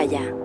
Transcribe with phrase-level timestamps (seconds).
[0.00, 0.39] raya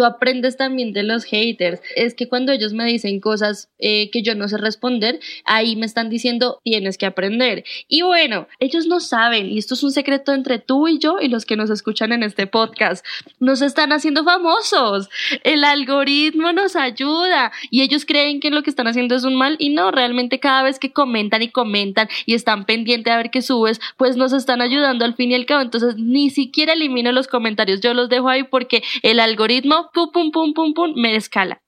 [0.00, 1.82] tú aprendes también de los haters.
[1.94, 5.84] Es que cuando ellos me dicen cosas eh, que yo no sé responder, ahí me
[5.84, 7.64] están diciendo tienes que aprender.
[7.86, 11.28] Y bueno, ellos no saben, y esto es un secreto entre tú y yo y
[11.28, 13.04] los que nos escuchan en este podcast,
[13.40, 15.10] nos están haciendo famosos.
[15.44, 19.56] El algoritmo nos ayuda y ellos creen que lo que están haciendo es un mal
[19.58, 23.42] y no, realmente cada vez que comentan y comentan y están pendientes a ver qué
[23.42, 25.60] subes, pues nos están ayudando al fin y al cabo.
[25.60, 30.30] Entonces, ni siquiera elimino los comentarios, yo los dejo ahí porque el algoritmo pum, pum,
[30.30, 31.58] pum, pum, pum, me escala.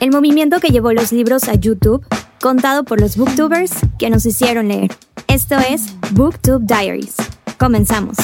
[0.00, 2.06] El movimiento que llevó los libros a YouTube,
[2.40, 4.90] contado por los booktubers que nos hicieron leer.
[5.26, 7.16] Esto es Booktube Diaries.
[7.58, 8.16] Comenzamos.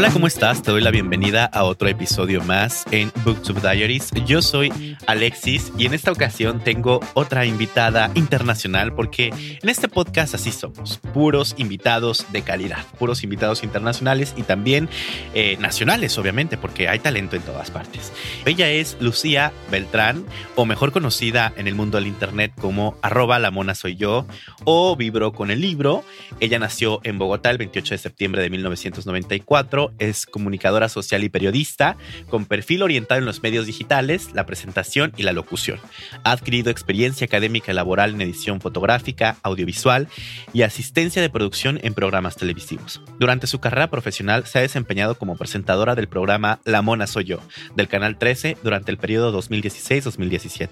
[0.00, 0.62] Hola, ¿cómo estás?
[0.62, 4.10] Te doy la bienvenida a otro episodio más en Booktube Diaries.
[4.24, 9.26] Yo soy Alexis y en esta ocasión tengo otra invitada internacional porque
[9.62, 14.88] en este podcast así somos, puros invitados de calidad, puros invitados internacionales y también
[15.34, 18.10] eh, nacionales, obviamente, porque hay talento en todas partes.
[18.46, 20.24] Ella es Lucía Beltrán,
[20.56, 24.26] o mejor conocida en el mundo del internet como arroba la mona soy yo
[24.64, 26.04] o vibro con el libro.
[26.40, 31.96] Ella nació en Bogotá el 28 de septiembre de 1994 es comunicadora social y periodista,
[32.28, 35.78] con perfil orientado en los medios digitales, la presentación y la locución.
[36.24, 40.08] Ha adquirido experiencia académica y laboral en edición fotográfica, audiovisual
[40.52, 43.00] y asistencia de producción en programas televisivos.
[43.18, 47.40] Durante su carrera profesional se ha desempeñado como presentadora del programa La Mona Soy Yo,
[47.74, 50.68] del Canal 13 durante el periodo 2016-2017.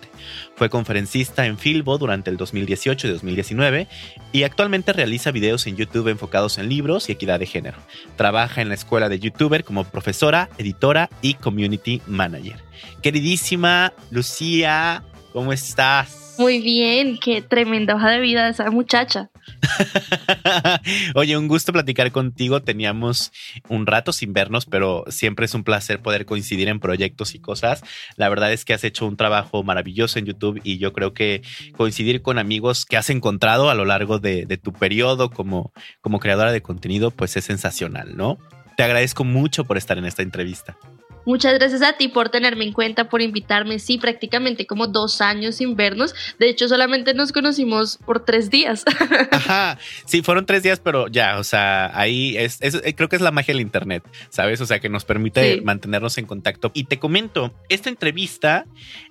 [0.56, 3.88] Fue conferencista en Filbo durante el 2018 y 2019
[4.32, 7.78] y actualmente realiza videos en YouTube enfocados en libros y equidad de género.
[8.16, 12.56] Trabaja en la Escuela de youtuber como profesora, editora y community manager.
[13.02, 16.28] Queridísima Lucía, ¿cómo estás?
[16.38, 19.28] Muy bien, qué tremenda hoja de vida esa muchacha.
[21.16, 22.62] Oye, un gusto platicar contigo.
[22.62, 23.32] Teníamos
[23.68, 27.82] un rato sin vernos, pero siempre es un placer poder coincidir en proyectos y cosas.
[28.16, 31.42] La verdad es que has hecho un trabajo maravilloso en YouTube y yo creo que
[31.76, 36.20] coincidir con amigos que has encontrado a lo largo de, de tu periodo como, como
[36.20, 38.38] creadora de contenido, pues es sensacional, ¿no?
[38.78, 40.78] Te agradezco mucho por estar en esta entrevista.
[41.26, 43.80] Muchas gracias a ti por tenerme en cuenta, por invitarme.
[43.80, 46.14] Sí, prácticamente como dos años sin vernos.
[46.38, 48.84] De hecho, solamente nos conocimos por tres días.
[49.32, 53.22] Ajá, sí, fueron tres días, pero ya, o sea, ahí es, eh, creo que es
[53.22, 54.60] la magia del Internet, ¿sabes?
[54.60, 56.70] O sea, que nos permite mantenernos en contacto.
[56.72, 58.64] Y te comento, esta entrevista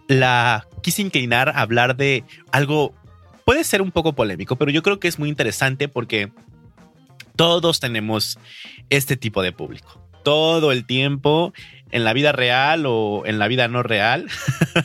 [0.08, 2.24] la quise inclinar a hablar de
[2.54, 2.96] algo,
[3.44, 6.32] puede ser un poco polémico, pero yo creo que es muy interesante porque
[7.38, 8.38] todos tenemos
[8.90, 10.02] este tipo de público.
[10.24, 11.54] Todo el tiempo,
[11.92, 14.28] en la vida real o en la vida no real,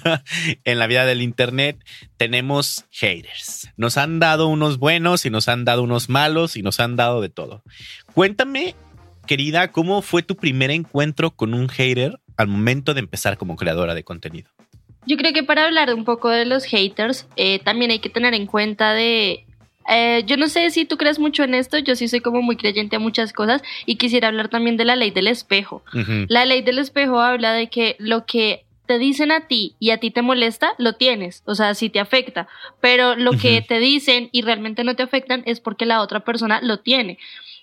[0.65, 1.85] en la vida del Internet,
[2.17, 3.73] tenemos haters.
[3.77, 7.21] Nos han dado unos buenos y nos han dado unos malos y nos han dado
[7.21, 7.65] de todo.
[8.15, 8.77] Cuéntame,
[9.27, 13.95] querida, ¿cómo fue tu primer encuentro con un hater al momento de empezar como creadora
[13.95, 14.51] de contenido?
[15.05, 18.35] Yo creo que para hablar un poco de los haters, eh, también hay que tener
[18.35, 19.47] en cuenta de
[19.89, 22.57] eh, yo no sé si tú crees mucho en esto, yo sí soy como muy
[22.57, 25.83] creyente a muchas cosas y quisiera hablar también de la ley del espejo.
[26.29, 29.99] La ley del espejo habla de que lo que te dicen a ti y a
[29.99, 32.49] ti te molesta, lo tienes, o sea, sí te afecta,
[32.81, 36.61] pero lo que te dicen y realmente no te afectan es porque la otra persona
[36.63, 37.19] lo tiene.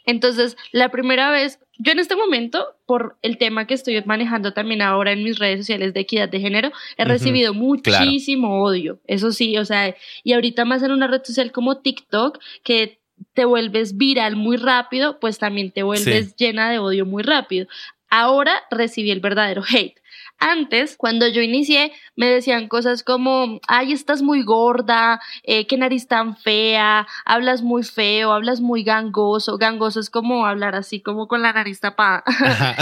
[0.05, 4.81] Entonces, la primera vez, yo en este momento, por el tema que estoy manejando también
[4.81, 8.99] ahora en mis redes sociales de equidad de género, he recibido muchísimo odio.
[9.07, 12.99] Eso sí, o sea, y ahorita más en una red social como TikTok, que
[13.33, 17.67] te vuelves viral muy rápido, pues también te vuelves llena de odio muy rápido.
[18.09, 19.98] Ahora recibí el verdadero hate.
[20.39, 26.07] Antes, cuando yo inicié, me decían cosas como, ay, estás muy gorda, eh, qué nariz
[26.07, 29.57] tan fea, hablas muy feo, hablas muy gangoso.
[29.57, 32.23] Gangoso es como hablar así, como con la nariz tapada.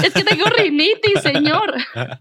[0.03, 1.73] es que tengo rinitis, señor.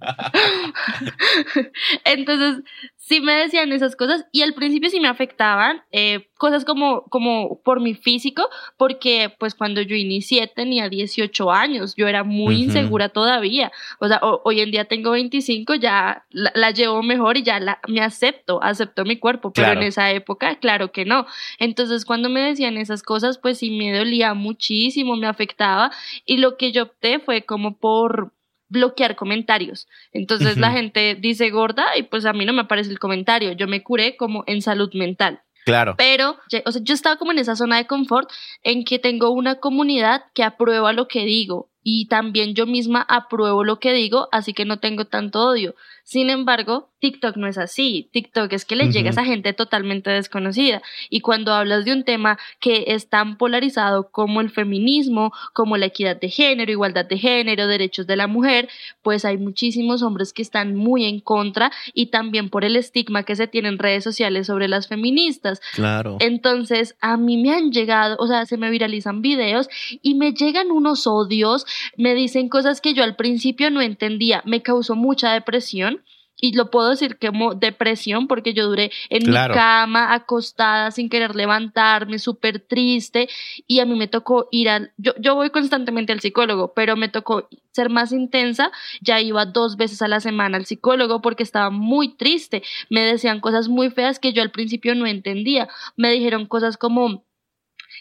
[2.04, 2.64] Entonces,
[3.06, 7.62] sí me decían esas cosas y al principio sí me afectaban, eh, cosas como, como
[7.62, 13.08] por mi físico, porque pues cuando yo inicié tenía 18 años, yo era muy insegura
[13.08, 13.70] todavía,
[14.00, 18.00] o sea, hoy en día tengo 25, ya la, llevo mejor y ya la, me
[18.00, 21.26] acepto, acepto mi cuerpo, pero en esa época, claro que no.
[21.60, 25.92] Entonces cuando me decían esas cosas, pues sí me dolía muchísimo, me afectaba
[26.24, 28.32] y lo que yo opté fue como por
[28.68, 29.88] bloquear comentarios.
[30.12, 33.52] Entonces la gente dice gorda y pues a mí no me aparece el comentario.
[33.52, 35.42] Yo me curé como en salud mental.
[35.64, 35.94] Claro.
[35.98, 38.30] Pero, o sea, yo estaba como en esa zona de confort
[38.62, 43.62] en que tengo una comunidad que aprueba lo que digo y también yo misma apruebo
[43.62, 45.74] lo que digo, así que no tengo tanto odio.
[46.06, 48.08] Sin embargo, TikTok no es así.
[48.12, 50.80] TikTok es que le llegas a gente totalmente desconocida.
[51.10, 55.86] Y cuando hablas de un tema que es tan polarizado como el feminismo, como la
[55.86, 58.68] equidad de género, igualdad de género, derechos de la mujer,
[59.02, 63.34] pues hay muchísimos hombres que están muy en contra y también por el estigma que
[63.34, 65.60] se tiene en redes sociales sobre las feministas.
[65.74, 66.18] Claro.
[66.20, 69.68] Entonces, a mí me han llegado, o sea, se me viralizan videos
[70.02, 71.66] y me llegan unos odios,
[71.96, 75.95] me dicen cosas que yo al principio no entendía, me causó mucha depresión
[76.40, 81.34] y lo puedo decir como depresión porque yo duré en mi cama acostada sin querer
[81.34, 83.28] levantarme, súper triste
[83.66, 87.08] y a mí me tocó ir al, yo, yo voy constantemente al psicólogo, pero me
[87.08, 91.70] tocó ser más intensa, ya iba dos veces a la semana al psicólogo porque estaba
[91.70, 96.46] muy triste, me decían cosas muy feas que yo al principio no entendía, me dijeron
[96.46, 97.24] cosas como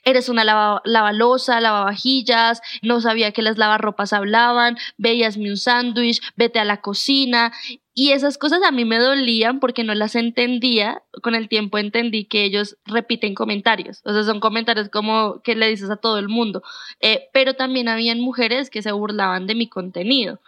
[0.04, 6.60] eres una lava, lavalosa, lavavajillas, no sabía que las lavarropas hablaban, veíasme un sándwich, vete
[6.60, 7.52] a la cocina.
[7.98, 11.02] Y esas cosas a mí me dolían porque no las entendía.
[11.24, 14.02] Con el tiempo entendí que ellos repiten comentarios.
[14.04, 16.62] O sea, son comentarios como que le dices a todo el mundo.
[17.00, 20.42] Eh, pero también habían mujeres que se burlaban de mi contenido.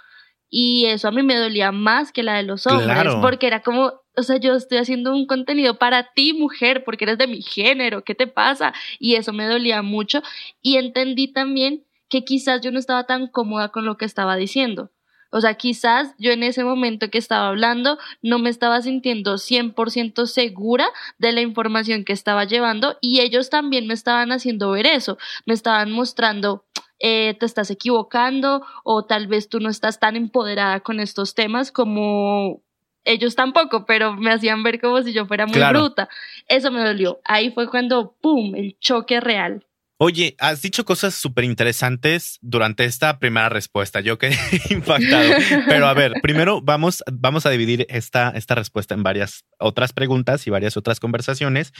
[0.49, 3.93] Y eso a mí me dolía más que la de los hombres, porque era como,
[4.15, 8.03] o sea, yo estoy haciendo un contenido para ti, mujer, porque eres de mi género,
[8.03, 8.73] ¿qué te pasa?
[8.99, 10.21] Y eso me dolía mucho.
[10.61, 14.91] Y entendí también que quizás yo no estaba tan cómoda con lo que estaba diciendo.
[15.31, 20.25] O sea, quizás yo en ese momento que estaba hablando no me estaba sintiendo 100%
[20.25, 20.87] segura
[21.17, 25.53] de la información que estaba llevando y ellos también me estaban haciendo ver eso, me
[25.53, 26.65] estaban mostrando
[26.99, 31.71] eh, te estás equivocando o tal vez tú no estás tan empoderada con estos temas
[31.71, 32.63] como
[33.07, 36.09] ellos tampoco, pero me hacían ver como si yo fuera muy bruta.
[36.47, 37.21] Eso me dolió.
[37.23, 39.65] Ahí fue cuando, ¡pum!, el choque real.
[39.99, 43.99] Oye, has dicho cosas súper interesantes durante esta primera respuesta.
[43.99, 44.37] Yo quedé
[44.69, 45.33] impactado.
[45.67, 50.45] Pero a ver, primero vamos, vamos a dividir esta, esta respuesta en varias otras preguntas
[50.45, 51.73] y varias otras conversaciones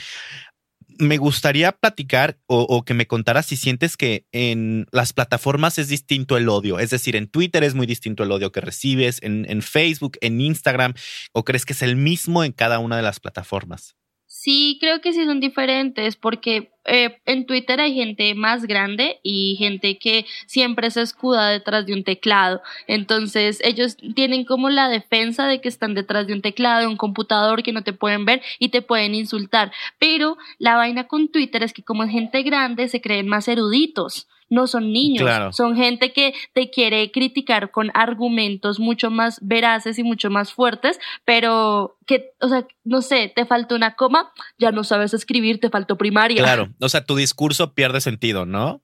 [0.98, 6.36] me gustaría platicar o, que me contaras si sientes que en las plataformas es distinto
[6.36, 6.78] el odio.
[6.78, 10.40] Es decir, en Twitter es muy distinto el odio que recibes, en, en Facebook, en
[10.40, 10.94] Instagram,
[11.32, 13.97] o crees que es el mismo en cada una de las plataformas.
[14.40, 19.56] Sí, creo que sí son diferentes porque eh, en Twitter hay gente más grande y
[19.58, 22.62] gente que siempre se escuda detrás de un teclado.
[22.86, 26.96] Entonces ellos tienen como la defensa de que están detrás de un teclado, de un
[26.96, 29.72] computador que no te pueden ver y te pueden insultar.
[29.98, 34.28] Pero la vaina con Twitter es que como es gente grande se creen más eruditos
[34.48, 40.02] no son niños, son gente que te quiere criticar con argumentos mucho más veraces y
[40.02, 44.84] mucho más fuertes, pero que, o sea, no sé, te falta una coma, ya no
[44.84, 46.42] sabes escribir, te faltó primaria.
[46.42, 48.82] Claro, o sea, tu discurso pierde sentido, ¿no?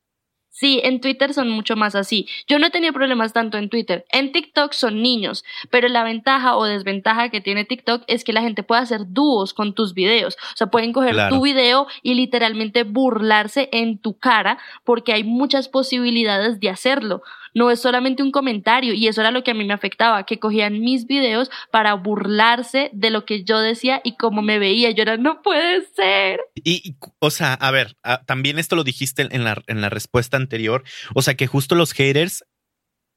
[0.56, 2.28] Sí, en Twitter son mucho más así.
[2.46, 4.04] Yo no he tenido problemas tanto en Twitter.
[4.12, 8.40] En TikTok son niños, pero la ventaja o desventaja que tiene TikTok es que la
[8.40, 10.36] gente puede hacer dúos con tus videos.
[10.36, 15.68] O sea, pueden coger tu video y literalmente burlarse en tu cara porque hay muchas
[15.68, 17.24] posibilidades de hacerlo
[17.54, 20.38] no es solamente un comentario y eso era lo que a mí me afectaba, que
[20.38, 24.90] cogían mis videos para burlarse de lo que yo decía y cómo me veía.
[24.90, 26.40] Yo era, no puede ser.
[26.54, 27.96] Y, o sea, a ver,
[28.26, 30.84] también esto lo dijiste en la, en la respuesta anterior,
[31.14, 32.44] o sea, que justo los haters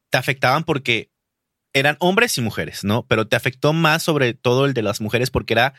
[0.09, 1.11] te afectaban porque
[1.73, 3.05] eran hombres y mujeres, ¿no?
[3.07, 5.73] Pero te afectó más sobre todo el de las mujeres porque era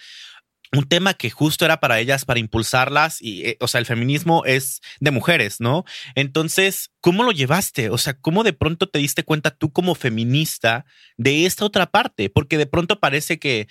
[0.73, 4.45] un tema que justo era para ellas, para impulsarlas y, eh, o sea, el feminismo
[4.45, 5.85] es de mujeres, ¿no?
[6.15, 7.91] Entonces, ¿cómo lo llevaste?
[7.91, 10.85] O sea, ¿cómo de pronto te diste cuenta tú como feminista
[11.17, 12.31] de esta otra parte?
[12.31, 13.69] Porque de pronto parece que,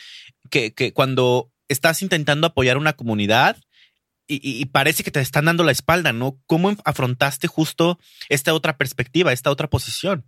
[0.49, 3.57] que, que cuando estás intentando apoyar una comunidad,
[4.29, 6.37] y, y, parece que te están dando la espalda, ¿no?
[6.47, 10.25] ¿Cómo afrontaste justo esta otra perspectiva, esta otra posición?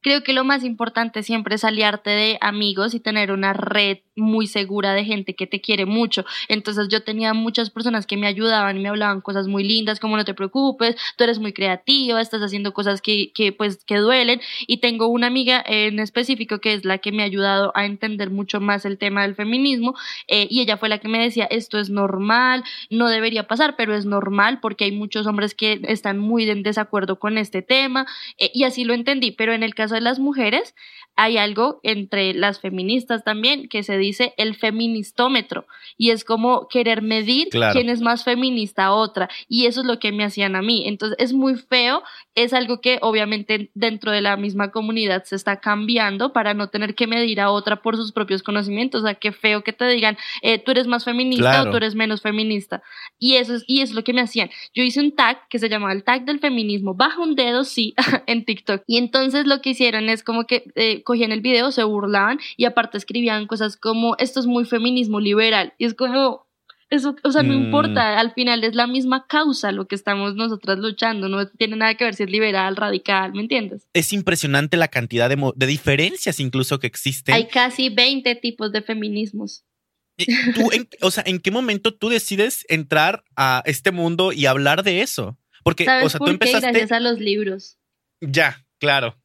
[0.00, 4.46] Creo que lo más importante siempre es aliarte de amigos y tener una red muy
[4.46, 6.24] segura de gente que te quiere mucho.
[6.48, 10.16] Entonces yo tenía muchas personas que me ayudaban y me hablaban cosas muy lindas como
[10.16, 14.40] no te preocupes, tú eres muy creativa, estás haciendo cosas que, que pues que duelen
[14.66, 18.30] y tengo una amiga en específico que es la que me ha ayudado a entender
[18.30, 19.94] mucho más el tema del feminismo
[20.26, 23.94] eh, y ella fue la que me decía esto es normal, no debería pasar, pero
[23.94, 28.06] es normal porque hay muchos hombres que están muy en desacuerdo con este tema
[28.38, 30.74] eh, y así lo entendí, pero en el caso de las mujeres
[31.18, 35.66] hay algo entre las feministas también que se dice el feministómetro
[35.96, 39.98] y es como querer medir quién es más feminista a otra y eso es lo
[39.98, 40.84] que me hacían a mí.
[40.86, 42.04] Entonces es muy feo,
[42.36, 46.94] es algo que obviamente dentro de la misma comunidad se está cambiando para no tener
[46.94, 49.02] que medir a otra por sus propios conocimientos.
[49.02, 51.96] O sea, qué feo que te digan eh, tú eres más feminista o tú eres
[51.96, 52.82] menos feminista.
[53.18, 54.50] Y eso, es, y es lo que me hacían.
[54.72, 57.94] Yo hice un tag que se llamaba el tag del feminismo, bajo un dedo, sí,
[58.26, 58.82] en TikTok.
[58.86, 62.64] Y entonces lo que hicieron es como que eh, cogían el video, se burlaban y
[62.64, 65.72] aparte escribían cosas como esto es muy feminismo liberal.
[65.78, 66.46] Y es como,
[66.90, 67.64] eso, o sea, no Mm.
[67.64, 71.94] importa, al final es la misma causa lo que estamos nosotras luchando, no tiene nada
[71.94, 73.86] que ver si es liberal, radical, ¿me entiendes?
[73.92, 77.34] Es impresionante la cantidad de, mo- de diferencias incluso que existen.
[77.34, 79.64] Hay casi 20 tipos de feminismos.
[80.54, 84.82] Tú, en- o sea, ¿en qué momento tú decides entrar a este mundo y hablar
[84.82, 85.38] de eso?
[85.62, 86.30] Porque, ¿Sabes o sea, tú qué?
[86.32, 86.70] empezaste.
[86.70, 87.76] Gracias a los libros.
[88.20, 89.16] Ya, claro.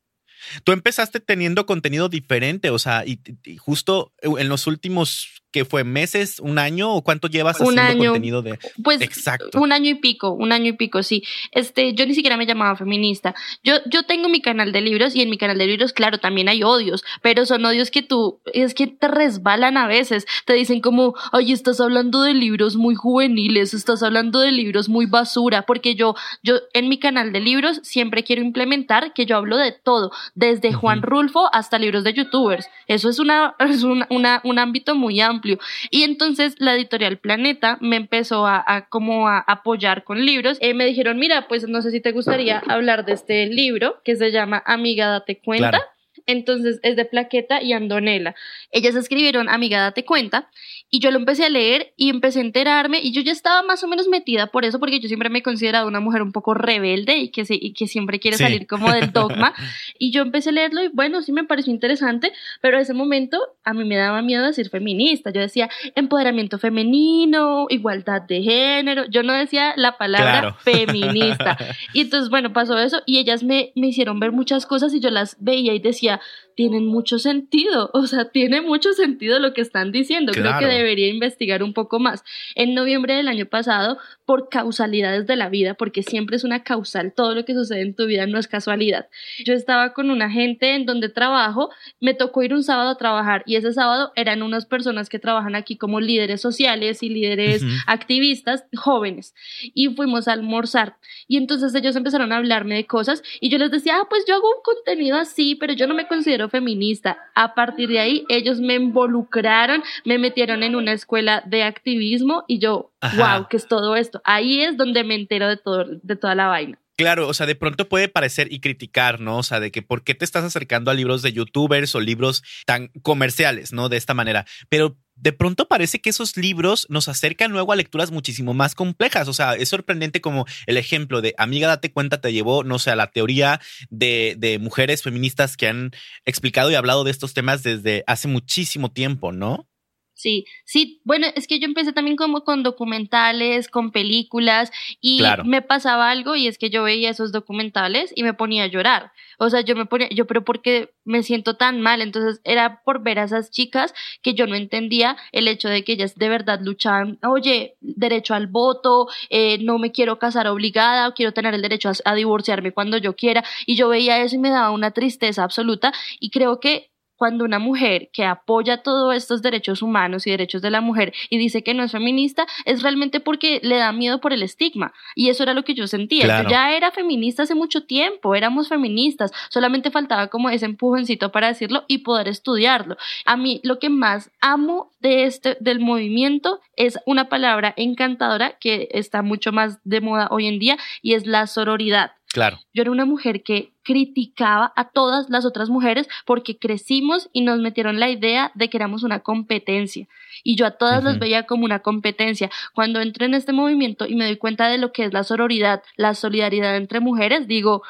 [0.63, 3.19] Tú empezaste teniendo contenido diferente, o sea, y,
[3.57, 5.85] justo en los últimos, ¿qué fue?
[5.85, 6.39] ¿Meses?
[6.41, 6.93] ¿Un año?
[6.93, 8.11] ¿O cuánto llevas Un haciendo año.
[8.11, 8.59] contenido de...?
[8.83, 9.61] Pues Exacto.
[9.61, 11.23] un año y pico, un año y pico, sí.
[11.51, 13.33] Este, yo ni siquiera me llamaba feminista.
[13.63, 16.49] Yo, yo tengo mi canal de libros y en mi canal de libros, claro, también
[16.49, 20.25] hay odios, pero son odios que tú, es que te resbalan a veces.
[20.45, 25.05] Te dicen como, ay, estás hablando de libros muy juveniles, estás hablando de libros muy
[25.05, 29.57] basura, porque yo, yo en mi canal de libros siempre quiero implementar que yo hablo
[29.57, 31.01] de todo, desde Juan.
[31.03, 32.67] Rulfo hasta libros de youtubers.
[32.87, 35.42] Eso es una, es una, una- un ámbito muy amplio.
[35.89, 40.57] Y entonces la editorial Planeta me empezó a, como a apoyar con libros.
[40.61, 44.15] Eh, me dijeron, mira, pues no sé si te gustaría hablar de este libro que
[44.15, 45.92] se llama Amiga, date cuenta.
[46.25, 48.35] Entonces es de Plaqueta y Andonela.
[48.71, 50.49] Ellas escribieron Amiga, date cuenta.
[50.89, 52.99] Y yo lo empecé a leer y empecé a enterarme.
[53.01, 55.43] Y yo ya estaba más o menos metida por eso, porque yo siempre me he
[55.43, 58.43] considerado una mujer un poco rebelde y que, se- y que siempre quiere Sí.
[58.43, 59.53] salir como del dogma.
[59.99, 63.39] Y yo empecé a leerlo y bueno, sí me pareció interesante, pero en ese momento
[63.63, 65.31] a mí me daba miedo decir feminista.
[65.31, 69.05] Yo decía empoderamiento femenino, igualdad de género.
[69.09, 70.55] Yo no decía la palabra Claro.
[70.63, 71.57] feminista.
[71.93, 75.09] Y entonces, bueno, pasó eso y ellas me, me hicieron ver muchas cosas y yo
[75.09, 76.19] las veía y decía, 呀，
[76.55, 80.31] tienen mucho sentido, o sea, tiene mucho sentido lo que están diciendo.
[80.31, 82.23] Creo que debería investigar un poco más.
[82.55, 87.13] En noviembre del año pasado, por causalidades de la vida, porque siempre es una causal,
[87.13, 89.07] todo lo que sucede en tu vida no es casualidad.
[89.43, 91.69] Yo estaba con una gente en donde trabajo,
[91.99, 95.55] me tocó ir un sábado a trabajar y ese sábado eran unas personas que trabajan
[95.55, 99.33] aquí como líderes sociales y líderes activistas jóvenes
[99.73, 103.71] y fuimos a almorzar y entonces ellos empezaron a hablarme de cosas y yo les
[103.71, 107.17] decía, ah, pues yo hago un contenido así, pero yo no me considero feminista.
[107.35, 112.59] A partir de ahí ellos me involucraron, me metieron en una escuela de activismo y
[112.59, 113.37] yo, Ajá.
[113.37, 114.21] wow, ¿qué es todo esto?
[114.23, 116.77] Ahí es donde me entero de todo de toda la vaina.
[116.95, 119.37] Claro, o sea, de pronto puede parecer y criticar, ¿no?
[119.37, 122.43] O sea, de que por qué te estás acercando a libros de youtubers o libros
[122.67, 123.89] tan comerciales, ¿no?
[123.89, 124.45] De esta manera.
[124.69, 129.27] Pero de pronto parece que esos libros nos acercan luego a lecturas muchísimo más complejas.
[129.27, 132.91] O sea, es sorprendente como el ejemplo de Amiga, date cuenta, te llevó, no sé,
[132.91, 135.91] a la teoría de, de mujeres feministas que han
[136.25, 139.67] explicado y hablado de estos temas desde hace muchísimo tiempo, ¿no?
[140.15, 145.43] Sí, sí, bueno, es que yo empecé también como con documentales, con películas y Claro.
[145.43, 149.11] me pasaba algo y es que yo veía esos documentales y me ponía a llorar.
[149.39, 152.01] O sea, yo me ponía, yo, pero porque me siento tan mal?
[152.01, 155.93] Entonces era por ver a esas chicas que yo no entendía el hecho de que
[155.93, 161.13] ellas de verdad luchaban, oye, derecho al voto, eh, no me quiero casar obligada, o
[161.15, 163.43] quiero tener el derecho a, a divorciarme cuando yo quiera.
[163.65, 166.92] Y yo veía eso y me daba una tristeza absoluta y creo que
[167.23, 171.37] cuando una mujer que apoya todos estos derechos humanos y derechos de la mujer y
[171.37, 174.91] dice que no es feminista, es realmente porque le da miedo por el estigma.
[175.15, 176.25] Y eso era lo que yo sentía.
[176.25, 176.43] Claro.
[176.43, 181.47] Yo ya era feminista hace mucho tiempo, éramos feministas, solamente faltaba como ese empujoncito para
[181.47, 182.97] decirlo y poder estudiarlo.
[183.23, 188.89] A mí lo que más amo de este del movimiento es una palabra encantadora que
[188.91, 192.11] está mucho más de moda hoy en día y es la sororidad.
[192.33, 192.59] Claro.
[192.73, 197.59] Yo era una mujer que criticaba a todas las otras mujeres porque crecimos y nos
[197.59, 200.07] metieron la idea de que éramos una competencia.
[200.43, 202.49] Y yo a todas las veía como una competencia.
[202.73, 205.83] Cuando entro en este movimiento y me doy cuenta de lo que es la sororidad,
[205.95, 207.83] la solidaridad entre mujeres, digo,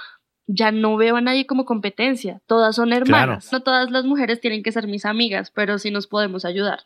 [0.45, 2.41] ya no veo a nadie como competencia.
[2.45, 3.49] Todas son hermanas.
[3.53, 6.81] No todas las mujeres tienen que ser mis amigas, pero sí nos podemos ayudar.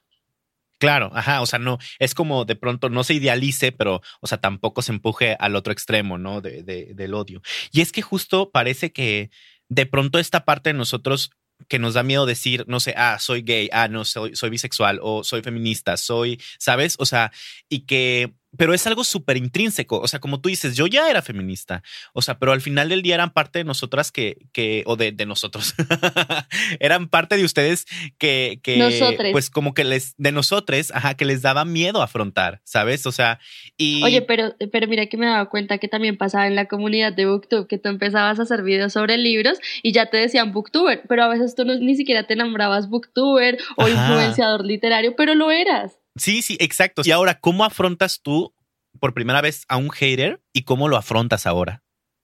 [0.80, 4.38] Claro, ajá, o sea, no, es como de pronto no se idealice, pero, o sea,
[4.40, 6.40] tampoco se empuje al otro extremo, ¿no?
[6.42, 7.42] De, de- del odio.
[7.72, 9.32] Y es que justo parece que
[9.70, 11.32] de pronto esta parte de nosotros
[11.68, 15.00] que nos da miedo decir, no sé, ah, soy gay, ah, no, soy, soy bisexual
[15.02, 16.96] o soy feminista, soy, ¿sabes?
[17.00, 17.32] O sea,
[17.70, 21.22] y que, pero es algo súper intrínseco, o sea, como tú dices, yo ya era
[21.22, 21.84] feminista,
[22.14, 25.12] o sea, pero al final del día eran parte de nosotras que, que o de,
[25.12, 25.74] de nosotros,
[26.80, 27.86] eran parte de ustedes
[28.18, 29.32] que, que Nosotres.
[29.32, 33.06] pues como que les, de nosotros, ajá, que les daba miedo afrontar, ¿sabes?
[33.06, 33.40] O sea,
[33.78, 34.04] y...
[34.04, 37.26] Oye, pero, pero mira que me daba cuenta que también pasaba en la comunidad de
[37.26, 41.24] Booktube, que tú empezabas a hacer videos sobre libros y ya te decían Booktuber, pero
[41.24, 43.92] a veces tú no- ni siquiera te nombrabas Booktuber o Ajá.
[43.92, 45.94] influenciador literario, pero lo eras.
[46.18, 47.02] Sí, sí, exacto.
[47.06, 48.54] Y ahora, ¿cómo afrontas tú
[49.00, 51.84] por primera vez a un hater y cómo lo afrontas ahora?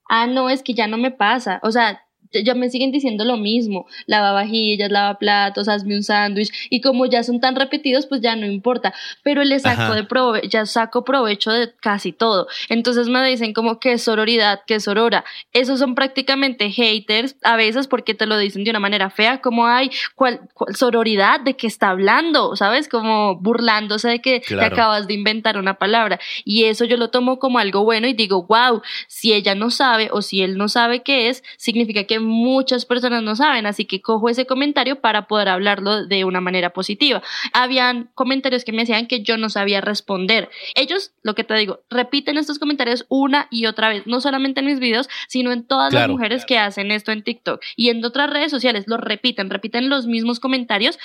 [0.09, 1.59] Ah, no, es que ya no me pasa.
[1.63, 2.02] O sea,
[2.43, 7.05] ya me siguen diciendo lo mismo, lava vajillas, lava platos, hazme un sándwich, y como
[7.05, 11.03] ya son tan repetidos, pues ya no importa, pero le saco de prove ya saco
[11.03, 12.47] provecho de casi todo.
[12.69, 15.23] Entonces me dicen como que sororidad, que sorora.
[15.51, 19.67] Esos son prácticamente haters, a veces porque te lo dicen de una manera fea, como
[19.67, 20.41] hay cuál,
[20.73, 22.87] sororidad de que está hablando, ¿sabes?
[22.87, 26.19] Como burlándose de que te acabas de inventar una palabra.
[26.43, 30.09] Y eso yo lo tomo como algo bueno y digo, wow, si ella no sabe
[30.11, 34.01] o si él no sabe qué es, significa que muchas personas no saben, así que
[34.01, 37.21] cojo ese comentario para poder hablarlo de una manera positiva.
[37.53, 40.49] Habían comentarios que me decían que yo no sabía responder.
[40.75, 44.67] Ellos, lo que te digo, repiten estos comentarios una y otra vez, no solamente en
[44.67, 48.29] mis videos, sino en todas las mujeres que hacen esto en TikTok y en otras
[48.29, 50.97] redes sociales, lo repiten, repiten los mismos comentarios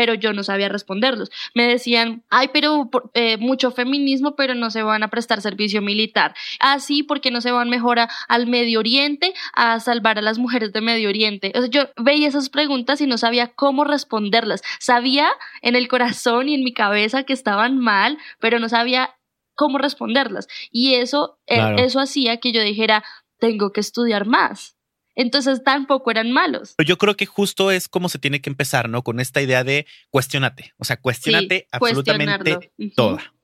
[0.00, 1.30] pero yo no sabía responderlos.
[1.54, 6.34] Me decían, ay, pero eh, mucho feminismo, pero no se van a prestar servicio militar.
[6.58, 10.80] Así, porque no se van mejor al Medio Oriente a salvar a las mujeres de
[10.80, 11.52] Medio Oriente.
[11.54, 14.62] O sea, yo veía esas preguntas y no sabía cómo responderlas.
[14.78, 15.28] Sabía
[15.60, 19.18] en el corazón y en mi cabeza que estaban mal, pero no sabía
[19.54, 20.48] cómo responderlas.
[20.70, 23.04] Y eso, eh, eso hacía que yo dijera,
[23.38, 24.79] tengo que estudiar más
[25.20, 26.74] entonces tampoco eran malos.
[26.84, 29.02] Yo creo que justo es como se tiene que empezar, ¿no?
[29.02, 33.34] Con esta idea de cuestionate, o sea, cuestionate absolutamente toda.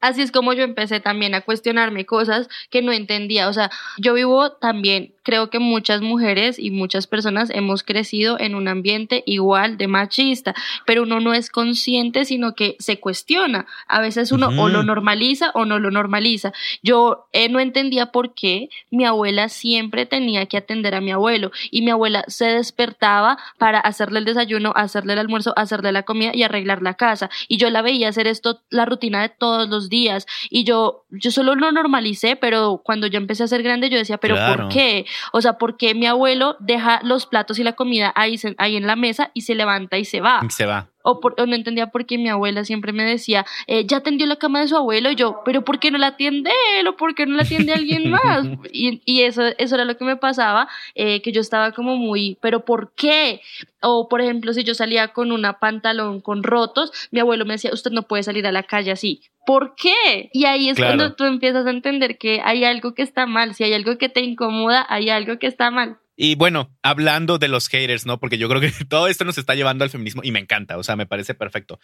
[0.00, 3.48] Así es como yo empecé también a cuestionarme cosas que no entendía.
[3.48, 8.56] O sea, yo vivo también, creo que muchas mujeres y muchas personas hemos crecido en
[8.56, 13.66] un ambiente igual de machista, pero uno no es consciente, sino que se cuestiona.
[13.86, 16.52] A veces uno o lo normaliza o no lo normaliza.
[16.82, 21.52] Yo eh, no entendía por qué mi abuela siempre tenía que atender a mi abuelo
[21.70, 26.32] y mi abuela se despertaba para hacerle el desayuno, hacerle el almuerzo, hacerle la comida
[26.34, 27.30] y arreglar la casa.
[27.46, 30.26] Y yo la veía hacer esto, la rutina de todos los días.
[30.50, 34.18] Y yo, yo solo lo normalicé, pero cuando yo empecé a ser grande, yo decía,
[34.18, 35.06] pero ¿por qué?
[35.32, 38.86] O sea, ¿por qué mi abuelo deja los platos y la comida ahí, ahí en
[38.86, 40.40] la mesa y se levanta y se va?
[40.50, 44.26] se va o, no entendía por qué mi abuela siempre me decía, eh, ya atendió
[44.26, 46.96] la cama de su abuelo, y yo, pero ¿por qué no la atiende él o
[46.96, 48.46] por qué no la atiende alguien más?
[48.72, 52.38] y, y eso, eso era lo que me pasaba, eh, que yo estaba como muy,
[52.40, 53.40] pero ¿por qué?
[53.82, 57.70] O, por ejemplo, si yo salía con una pantalón con rotos, mi abuelo me decía,
[57.72, 59.22] usted no puede salir a la calle así.
[59.46, 60.28] ¿Por qué?
[60.32, 63.54] Y ahí es cuando tú empiezas a entender que hay algo que está mal.
[63.54, 65.98] Si hay algo que te incomoda, hay algo que está mal.
[66.16, 68.18] Y bueno, hablando de los haters, ¿no?
[68.18, 70.82] Porque yo creo que todo esto nos está llevando al feminismo y me encanta, o
[70.82, 71.78] sea, me parece perfecto.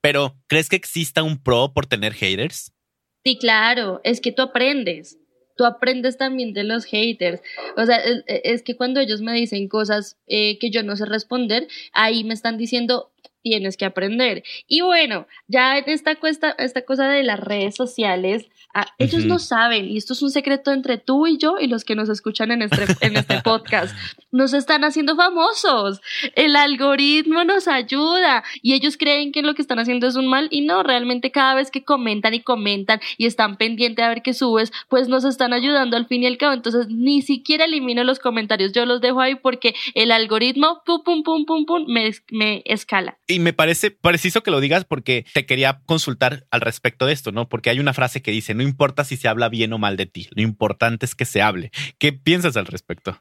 [0.00, 2.72] Pero, ¿crees que exista un pro por tener haters?
[3.24, 5.18] Sí, claro, es que tú aprendes.
[5.56, 7.40] Tú aprendes también de los haters.
[7.76, 11.66] O sea, es, que cuando ellos me dicen cosas eh, que yo no sé responder,
[11.92, 13.10] ahí me están diciendo,
[13.48, 14.44] tienes que aprender.
[14.66, 19.38] Y bueno, ya en esta, cuesta, esta cosa de las redes sociales, ah, ellos no
[19.38, 22.50] saben, y esto es un secreto entre tú y yo y los que nos escuchan
[22.50, 23.96] en este, en este podcast,
[24.30, 26.02] nos están haciendo famosos.
[26.34, 30.48] El algoritmo nos ayuda y ellos creen que lo que están haciendo es un mal
[30.50, 34.34] y no, realmente cada vez que comentan y comentan y están pendientes a ver qué
[34.34, 36.52] subes, pues nos están ayudando al fin y al cabo.
[36.52, 41.22] Entonces, ni siquiera elimino los comentarios, yo los dejo ahí porque el algoritmo, pum, pum,
[41.22, 43.16] pum, pum, pum, me, me escala.
[43.26, 47.32] Y me parece preciso que lo digas porque te quería consultar al respecto de esto,
[47.32, 47.48] ¿no?
[47.48, 50.06] Porque hay una frase que dice, no importa si se habla bien o mal de
[50.06, 51.70] ti, lo importante es que se hable.
[51.98, 53.20] ¿Qué piensas al respecto?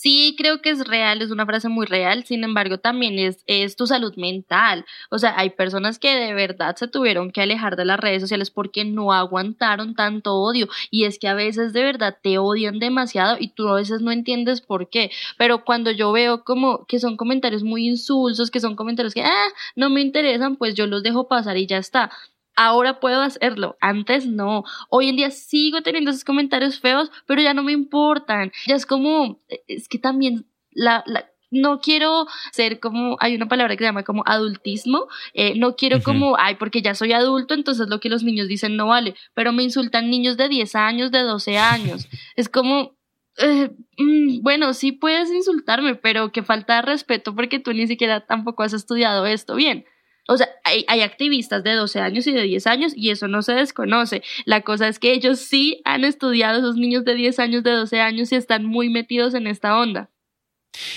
[0.00, 3.74] Sí, creo que es real, es una frase muy real, sin embargo también es, es
[3.74, 4.86] tu salud mental.
[5.10, 8.52] O sea, hay personas que de verdad se tuvieron que alejar de las redes sociales
[8.52, 13.38] porque no aguantaron tanto odio y es que a veces de verdad te odian demasiado
[13.40, 15.10] y tú a veces no entiendes por qué.
[15.36, 19.48] Pero cuando yo veo como que son comentarios muy insulsos, que son comentarios que, ah,
[19.74, 22.12] no me interesan, pues yo los dejo pasar y ya está
[22.58, 24.64] ahora puedo hacerlo, antes no.
[24.90, 28.50] Hoy en día sigo teniendo esos comentarios feos, pero ya no me importan.
[28.66, 31.04] Ya es como, es que también la,
[31.50, 36.02] no quiero ser como, hay una palabra que se llama como adultismo, eh, no quiero
[36.02, 39.52] como, ay, porque ya soy adulto, entonces lo que los niños dicen no vale, pero
[39.52, 42.08] me insultan niños de 10 años, de 12 años.
[42.36, 42.96] es como,
[43.38, 48.26] eh, mm, bueno, sí puedes insultarme, pero que falta de respeto porque tú ni siquiera
[48.26, 49.84] tampoco has estudiado esto bien.
[50.30, 53.40] O sea, hay, hay, activistas de 12 años y de 10 años y eso no
[53.40, 54.22] se desconoce.
[54.44, 58.00] La cosa es que ellos sí han estudiado, esos niños de 10 años, de 12
[58.02, 60.10] años y están muy metidos en esta onda.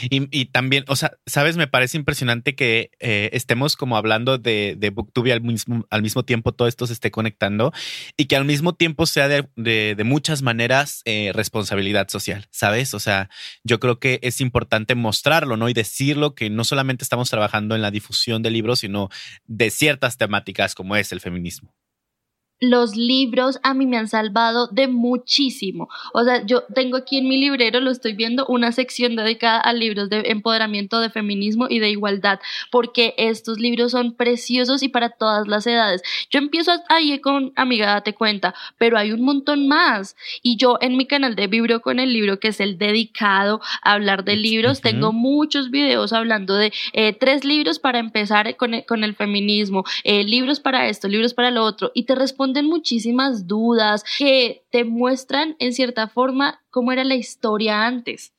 [0.09, 5.31] Y, también, o sea, sabes, me parece impresionante que eh, estemos como hablando de, Booktube
[5.31, 7.71] al mismo, al mismo tiempo todo esto se esté conectando
[8.17, 12.93] y que al mismo tiempo sea de, de, muchas maneras eh, responsabilidad social, ¿sabes?
[12.93, 13.29] O sea,
[13.63, 15.69] yo creo que es importante mostrarlo, ¿no?
[15.69, 19.09] Y decirlo que no solamente estamos trabajando en la difusión de libros, sino
[19.45, 21.73] de ciertas temáticas como es el feminismo.
[22.61, 25.89] Los libros a mí me han salvado de muchísimo.
[26.13, 29.73] O sea, yo tengo aquí en mi librero, lo estoy viendo, una sección dedicada a
[29.73, 35.09] libros de empoderamiento, de feminismo y de igualdad, porque estos libros son preciosos y para
[35.09, 36.03] todas las edades.
[36.29, 40.15] Yo empiezo ahí con Amiga, date cuenta, pero hay un montón más.
[40.43, 43.93] Y yo en mi canal de Vibro con el libro, que es el dedicado a
[43.93, 48.85] hablar de libros, tengo muchos videos hablando de eh, tres libros para empezar con el,
[48.85, 53.47] con el feminismo, eh, libros para esto, libros para lo otro, y te respondo muchísimas
[53.47, 58.33] dudas que te muestran en cierta forma cómo era la historia antes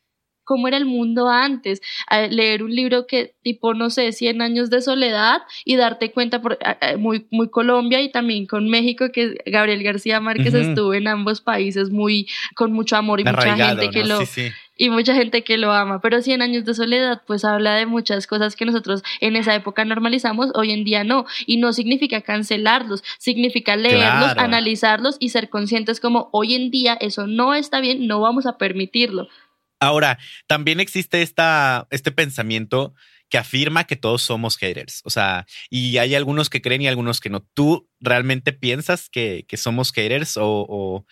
[0.45, 1.81] cómo era el mundo antes,
[2.31, 6.59] leer un libro que tipo, no sé, 100 años de soledad y darte cuenta, por,
[6.99, 11.91] muy, muy Colombia y también con México, que Gabriel García Márquez estuvo en ambos países
[11.91, 14.21] muy, con mucho amor y mucha gente que lo
[14.83, 18.27] y mucha gente que lo ama, pero 100 años de soledad pues habla de muchas
[18.27, 23.05] cosas que nosotros en esa época normalizamos, hoy en día no, y no significa cancelarlos,
[23.21, 28.21] significa leerlos, analizarlos y ser conscientes como hoy en día eso no está bien, no
[28.21, 29.29] vamos a permitirlo.
[29.79, 30.19] Ahora,
[30.49, 32.93] también existe esta, este pensamiento
[33.29, 35.01] que afirma que todos somos haters.
[35.05, 37.41] O sea, y hay algunos que creen y algunos que no.
[37.55, 41.07] ¿Tú realmente piensas que, que somos haters o, o,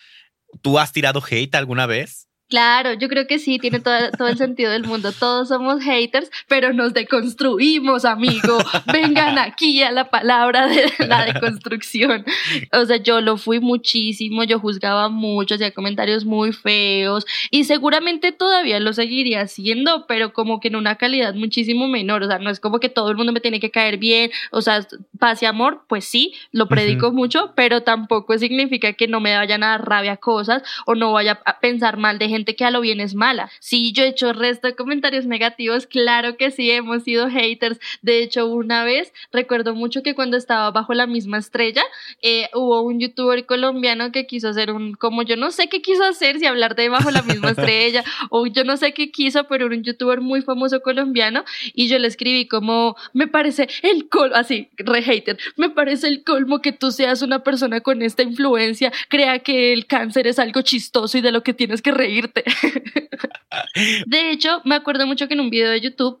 [0.61, 2.27] tú has tirado hate alguna vez?
[2.51, 5.13] Claro, yo creo que sí, tiene todo, todo, el sentido del mundo.
[5.13, 8.57] Todos somos haters, pero nos deconstruimos, amigo.
[8.91, 12.25] Vengan aquí a la palabra de la deconstrucción.
[12.73, 18.33] O sea, yo lo fui muchísimo, yo juzgaba mucho, hacía comentarios muy feos y seguramente
[18.33, 22.21] todavía lo seguiría haciendo, pero como que en una calidad muchísimo menor.
[22.23, 24.29] O sea, no es como que todo el mundo me tiene que caer bien.
[24.51, 24.85] O sea,
[25.19, 29.63] paz y amor, pues sí, lo predico mucho, pero tampoco significa que no me vayan
[29.63, 32.81] a dar rabia cosas o no vaya a pensar mal de gente que a lo
[32.81, 33.49] bien es mala.
[33.59, 37.79] Sí, yo he hecho resto de comentarios negativos, claro que sí, hemos sido haters.
[38.01, 41.83] De hecho, una vez recuerdo mucho que cuando estaba bajo la misma estrella,
[42.21, 46.03] eh, hubo un youtuber colombiano que quiso hacer un, como yo no sé qué quiso
[46.03, 49.67] hacer, si hablar de bajo la misma estrella, o yo no sé qué quiso, pero
[49.67, 54.35] era un youtuber muy famoso colombiano, y yo le escribí como, me parece el colmo,
[54.35, 58.91] así, re hater, me parece el colmo que tú seas una persona con esta influencia,
[59.09, 62.30] crea que el cáncer es algo chistoso y de lo que tienes que reír
[64.07, 66.19] de hecho, me acuerdo mucho que en un video de YouTube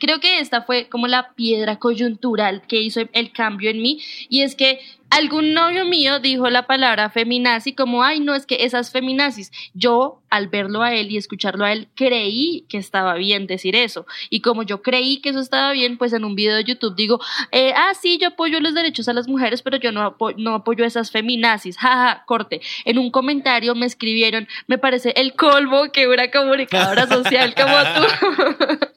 [0.00, 4.42] creo que esta fue como la piedra coyuntural que hizo el cambio en mí y
[4.42, 4.80] es que
[5.14, 9.52] algún novio mío dijo la palabra feminazi como, ay, no, es que esas feminazis.
[9.72, 14.06] Yo, al verlo a él y escucharlo a él, creí que estaba bien decir eso.
[14.28, 17.20] Y como yo creí que eso estaba bien, pues en un video de YouTube digo,
[17.52, 20.84] eh, ah, sí, yo apoyo los derechos a las mujeres, pero yo no, no apoyo
[20.84, 21.78] esas feminazis.
[21.78, 22.60] Jaja, corte.
[22.84, 28.86] En un comentario me escribieron, me parece el colmo que una comunicadora social como tú.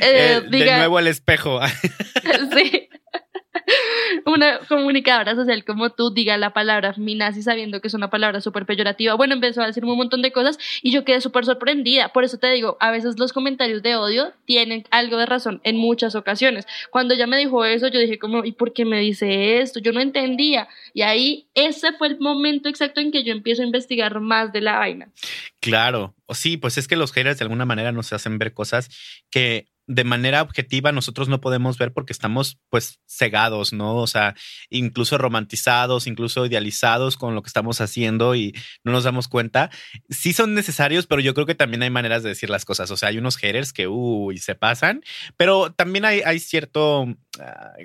[0.00, 1.60] Eh, de nuevo el espejo.
[2.56, 2.88] sí.
[4.26, 8.66] una comunicadora social como tú diga la palabra feminazi sabiendo que es una palabra súper
[8.66, 9.14] peyorativa.
[9.14, 12.12] Bueno, empezó a decir un montón de cosas y yo quedé súper sorprendida.
[12.12, 15.76] Por eso te digo, a veces los comentarios de odio tienen algo de razón en
[15.76, 16.66] muchas ocasiones.
[16.90, 19.80] Cuando ella me dijo eso, yo dije como, ¿y por qué me dice esto?
[19.80, 20.68] Yo no entendía.
[20.94, 24.60] Y ahí ese fue el momento exacto en que yo empiezo a investigar más de
[24.60, 25.08] la vaina.
[25.60, 28.90] Claro, sí, pues es que los haters de alguna manera nos hacen ver cosas
[29.30, 33.96] que de manera objetiva nosotros no podemos ver porque estamos pues cegados, ¿no?
[33.96, 34.34] O sea,
[34.70, 39.70] incluso romantizados, incluso idealizados con lo que estamos haciendo y no nos damos cuenta.
[40.08, 42.90] Sí son necesarios, pero yo creo que también hay maneras de decir las cosas.
[42.90, 45.02] O sea, hay unos haters que, uy, se pasan,
[45.36, 47.06] pero también hay, hay cierto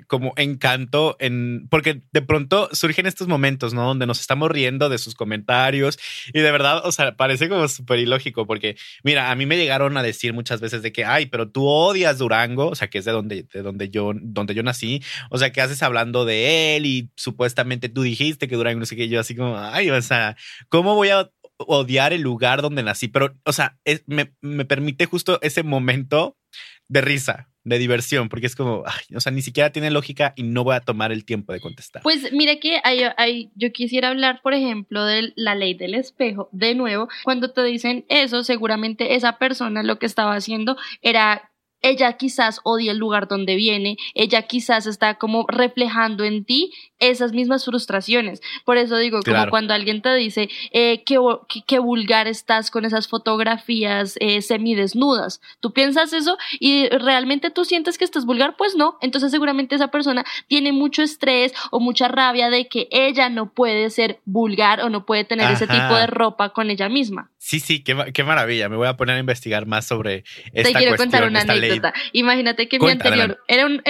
[0.06, 3.86] como encanto en, porque de pronto surgen estos momentos, ¿no?
[3.86, 5.98] Donde nos estamos riendo de sus comentarios
[6.34, 9.96] y de verdad, o sea, parece como súper ilógico porque, mira, a mí me llegaron
[9.96, 13.06] a decir muchas veces de que, ay, pero tú odias Durango, o sea, que es
[13.06, 16.84] de donde, de donde, yo, donde yo nací, o sea, que haces hablando de él
[16.84, 20.36] y supuestamente tú dijiste que Durango no sé qué, yo así como, ay, o sea,
[20.68, 23.08] ¿cómo voy a odiar el lugar donde nací?
[23.08, 26.36] Pero, o sea, me, me permite justo ese momento
[26.88, 30.64] de risa, de diversión, porque es como, o sea, ni siquiera tiene lógica y no
[30.64, 32.02] voy a tomar el tiempo de contestar.
[32.02, 36.48] Pues mira que hay, hay, yo quisiera hablar, por ejemplo, de la ley del espejo.
[36.52, 41.50] De nuevo, cuando te dicen eso, seguramente esa persona lo que estaba haciendo era
[41.80, 47.32] ella quizás odia el lugar donde viene, ella quizás está como reflejando en ti esas
[47.32, 48.40] mismas frustraciones.
[48.64, 54.16] Por eso digo, como cuando alguien te dice eh, que, vulgar estás con esas fotografías
[54.20, 58.98] eh, semidesnudas, tú piensas eso y realmente tú sientes que estás vulgar, pues no.
[59.00, 63.90] Entonces seguramente esa persona tiene mucho estrés o mucha rabia de que ella no puede
[63.90, 67.30] ser vulgar o no puede tener ese tipo de ropa con ella misma.
[67.38, 68.68] Sí, sí, qué, qué, maravilla.
[68.68, 71.94] Me voy a poner a investigar más sobre esta cuestión, esta ley anécdota.
[72.12, 73.80] Imagínate que mi anterior, era, un,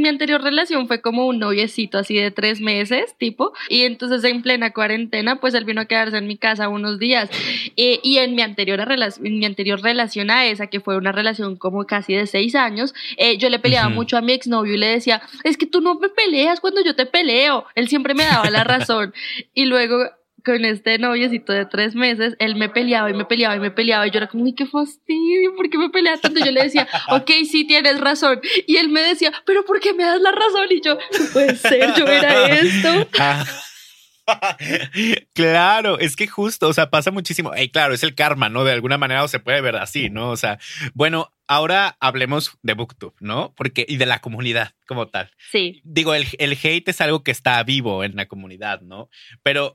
[0.00, 4.42] mi anterior relación fue como un noviecito así de tres meses, tipo, y entonces en
[4.42, 7.30] plena cuarentena, pues él vino a quedarse en mi casa unos días.
[7.76, 11.84] y en mi, anterior en mi anterior relación a esa, que fue una relación como
[11.84, 15.22] casi de seis años, eh, yo le peleaba mucho a mi exnovio y le decía,
[15.44, 17.66] es que tú no me peleas cuando yo te peleo.
[17.74, 19.12] Él siempre me daba la razón.
[19.54, 20.08] y luego
[20.44, 24.06] con este noviecito de tres meses, él me peleaba y me peleaba y me peleaba
[24.06, 25.54] y yo era como, ¡ay, qué fastidio!
[25.56, 26.44] ¿Por qué me pelea tanto?
[26.44, 28.40] Yo le decía, ok, sí, tienes razón.
[28.66, 30.66] Y él me decía, ¿pero por qué me das la razón?
[30.70, 33.08] Y yo, no puede ser, yo era esto.
[34.32, 34.56] Ah.
[35.34, 37.52] claro, es que justo, o sea, pasa muchísimo.
[37.56, 38.62] Y claro, es el karma, ¿no?
[38.62, 40.30] De alguna manera o se puede ver así, ¿no?
[40.30, 40.60] O sea,
[40.94, 43.52] bueno, ahora hablemos de Booktube, ¿no?
[43.56, 45.32] Porque, y de la comunidad como tal.
[45.50, 45.80] Sí.
[45.84, 49.08] Digo, el, el hate es algo que está vivo en la comunidad, ¿no?
[49.42, 49.74] Pero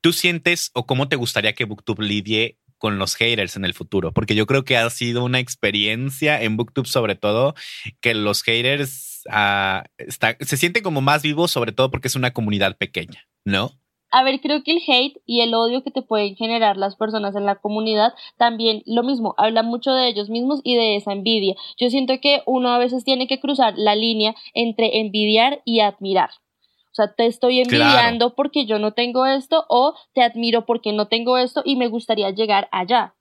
[0.00, 4.12] ¿Tú sientes o cómo te gustaría que Booktube lidie con los haters en el futuro?
[4.12, 7.54] Porque yo creo que ha sido una experiencia en Booktube sobre todo
[8.00, 12.76] que los haters ah, se sienten como más vivos, sobre todo porque es una comunidad
[12.76, 13.72] pequeña, ¿no?
[14.10, 17.36] A ver, creo que el hate y el odio que te pueden generar las personas
[17.36, 21.56] en la comunidad también lo mismo, habla mucho de ellos mismos y de esa envidia.
[21.78, 26.30] Yo siento que uno a veces tiene que cruzar la línea entre envidiar y admirar.
[26.98, 31.06] O sea, te estoy envidiando porque yo no tengo esto o te admiro porque no
[31.06, 33.14] tengo esto y me gustaría llegar allá.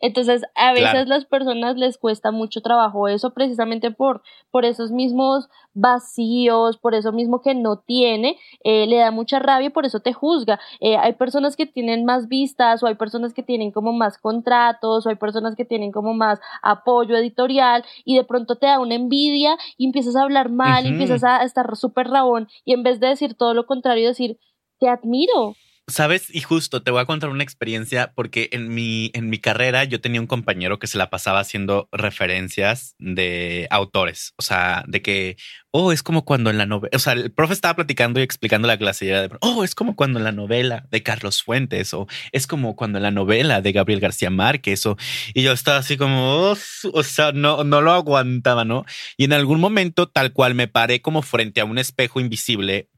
[0.00, 5.48] Entonces, a veces las personas les cuesta mucho trabajo eso precisamente por, por esos mismos
[5.72, 10.00] vacíos, por eso mismo que no tiene, eh, le da mucha rabia y por eso
[10.00, 10.58] te juzga.
[10.80, 15.06] Eh, hay personas que tienen más vistas o hay personas que tienen como más contratos
[15.06, 18.94] o hay personas que tienen como más apoyo editorial y de pronto te da una
[18.94, 23.00] envidia y empiezas a hablar mal, y empiezas a estar súper rabón y en vez
[23.00, 24.38] de decir todo lo contrario, decir,
[24.78, 25.54] te admiro,
[25.90, 29.84] Sabes, y justo te voy a contar una experiencia porque en mi, en mi carrera
[29.84, 34.32] yo tenía un compañero que se la pasaba haciendo referencias de autores.
[34.36, 35.36] O sea, de que,
[35.72, 38.68] oh, es como cuando en la novela, o sea, el profe estaba platicando y explicando
[38.68, 41.92] la clase y era de, oh, es como cuando en la novela de Carlos Fuentes
[41.92, 44.96] o es como cuando en la novela de Gabriel García Márquez o,
[45.34, 46.54] y yo estaba así como,
[46.92, 48.84] o sea, no, no lo aguantaba, ¿no?
[49.16, 52.88] Y en algún momento tal cual me paré como frente a un espejo invisible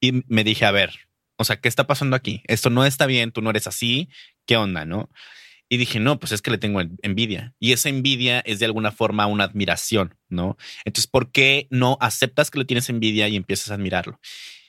[0.00, 1.11] y me dije, a ver,
[1.42, 2.42] o sea, ¿qué está pasando aquí?
[2.46, 4.08] Esto no está bien, tú no eres así,
[4.46, 5.10] ¿qué onda, no?
[5.68, 7.54] Y dije, no, pues es que le tengo envidia.
[7.58, 10.56] Y esa envidia es de alguna forma una admiración, ¿no?
[10.84, 14.20] Entonces, ¿por qué no aceptas que le tienes envidia y empiezas a admirarlo?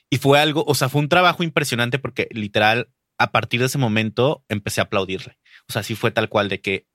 [0.09, 3.77] Y fue algo, o sea, fue un trabajo impresionante porque literal, a partir de ese
[3.77, 5.37] momento empecé a aplaudirle.
[5.69, 6.87] O sea, sí fue tal cual de que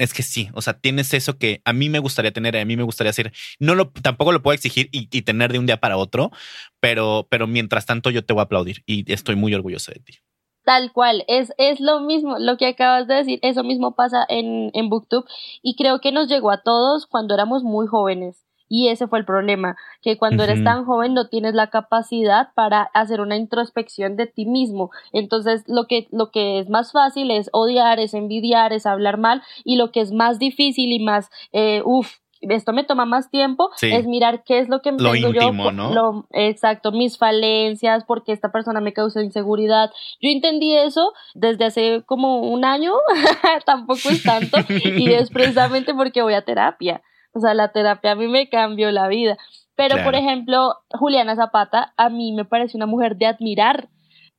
[0.00, 2.76] es que sí, o sea, tienes eso que a mí me gustaría tener, a mí
[2.76, 3.32] me gustaría hacer.
[3.58, 6.30] No lo, tampoco lo puedo exigir y, tener de un día para otro,
[6.80, 10.14] pero, pero mientras tanto yo te voy a aplaudir y estoy muy orgulloso de ti.
[10.64, 14.70] Tal cual, es, es lo mismo, lo que acabas de decir, eso mismo pasa en,
[14.74, 15.24] en Booktube
[15.62, 18.44] y creo que nos llegó a todos cuando éramos muy jóvenes.
[18.72, 22.82] Y ese fue el problema, que cuando eres tan joven no tienes la capacidad para
[22.94, 24.92] hacer una introspección de ti mismo.
[25.12, 29.42] Entonces, lo que, lo que es más fácil es odiar, es envidiar, es hablar mal,
[29.64, 33.70] y lo que es más difícil y más, eh, uff, esto me toma más tiempo,
[33.82, 35.92] es mirar qué es lo que lo íntimo, yo, ¿no?
[35.92, 39.90] Lo, exacto, mis falencias, porque esta persona me causa inseguridad.
[40.20, 42.92] Yo entendí eso desde hace como un año,
[43.66, 47.02] tampoco es tanto, y es precisamente porque voy a terapia.
[47.32, 49.36] O sea, la terapia a mí me cambió la vida.
[49.76, 53.88] Pero, por ejemplo, Juliana Zapata, a mí me parece una mujer de admirar.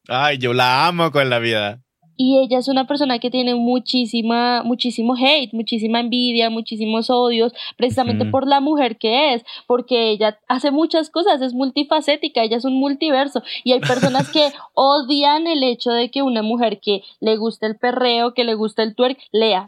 [0.08, 1.82] Ay, yo la amo con la vida
[2.21, 8.25] y ella es una persona que tiene muchísima, muchísimo hate, muchísima envidia, muchísimos odios, precisamente
[8.25, 12.75] por la mujer que es, porque ella hace muchas cosas, es multifacética, ella es un
[12.75, 17.65] multiverso y hay personas que odian el hecho de que una mujer que le gusta
[17.65, 19.65] el perreo, que le gusta el twerk, lea.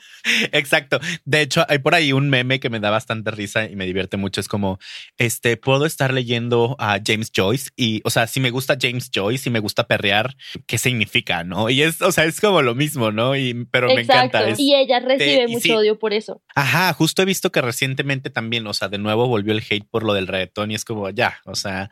[0.51, 0.99] Exacto.
[1.25, 4.17] De hecho, hay por ahí un meme que me da bastante risa y me divierte
[4.17, 4.39] mucho.
[4.39, 4.77] Es como,
[5.17, 9.49] este, puedo estar leyendo a James Joyce y, o sea, si me gusta James Joyce
[9.49, 10.35] y me gusta perrear,
[10.67, 11.43] ¿qué significa?
[11.43, 11.71] ¿No?
[11.71, 13.37] Y es, o sea, es como lo mismo, ¿no?
[13.37, 14.43] Y, pero me encanta.
[14.57, 16.41] y ella recibe mucho odio por eso.
[16.53, 20.03] Ajá, justo he visto que recientemente también, o sea, de nuevo volvió el hate por
[20.03, 21.89] lo del reggaetón y es como, ya, o sea,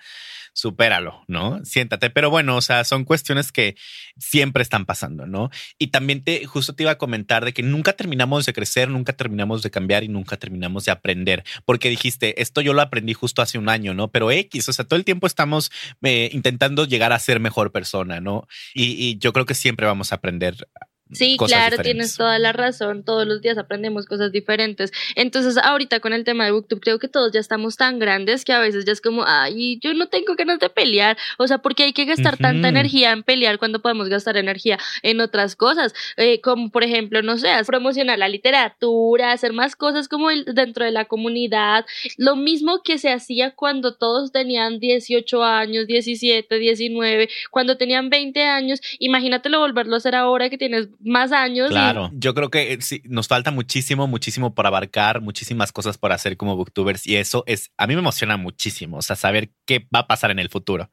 [0.53, 1.63] supéralo, ¿no?
[1.63, 2.09] Siéntate.
[2.09, 3.75] Pero bueno, o sea, son cuestiones que
[4.17, 5.49] siempre están pasando, ¿no?
[5.77, 9.13] Y también te, justo te iba a comentar de que nunca terminamos de crecer, nunca
[9.13, 13.41] terminamos de cambiar y nunca terminamos de aprender, porque dijiste, esto yo lo aprendí justo
[13.41, 14.09] hace un año, ¿no?
[14.09, 15.71] Pero X, o sea, todo el tiempo estamos
[16.03, 18.47] eh, intentando llegar a ser mejor persona, ¿no?
[18.73, 20.67] Y, y yo creo que siempre vamos a aprender
[21.11, 23.03] Sí, claro, tienes toda la razón.
[23.03, 24.91] Todos los días aprendemos cosas diferentes.
[25.15, 28.53] Entonces, ahorita con el tema de BookTube, creo que todos ya estamos tan grandes que
[28.53, 31.17] a veces ya es como, ay, yo no tengo ganas de pelear.
[31.37, 35.19] O sea, porque hay que gastar tanta energía en pelear cuando podemos gastar energía en
[35.19, 35.93] otras cosas?
[36.17, 40.91] Eh, como, por ejemplo, no sé, promocionar la literatura, hacer más cosas como dentro de
[40.91, 41.85] la comunidad.
[42.17, 48.43] Lo mismo que se hacía cuando todos tenían 18 años, 17, 19, cuando tenían 20
[48.43, 48.81] años.
[48.99, 51.69] Imagínatelo volverlo a hacer ahora que tienes más años.
[51.69, 56.11] Claro, yo creo que eh, sí, nos falta muchísimo, muchísimo por abarcar, muchísimas cosas por
[56.11, 59.87] hacer como booktubers y eso es, a mí me emociona muchísimo, o sea, saber qué
[59.93, 60.89] va a pasar en el futuro.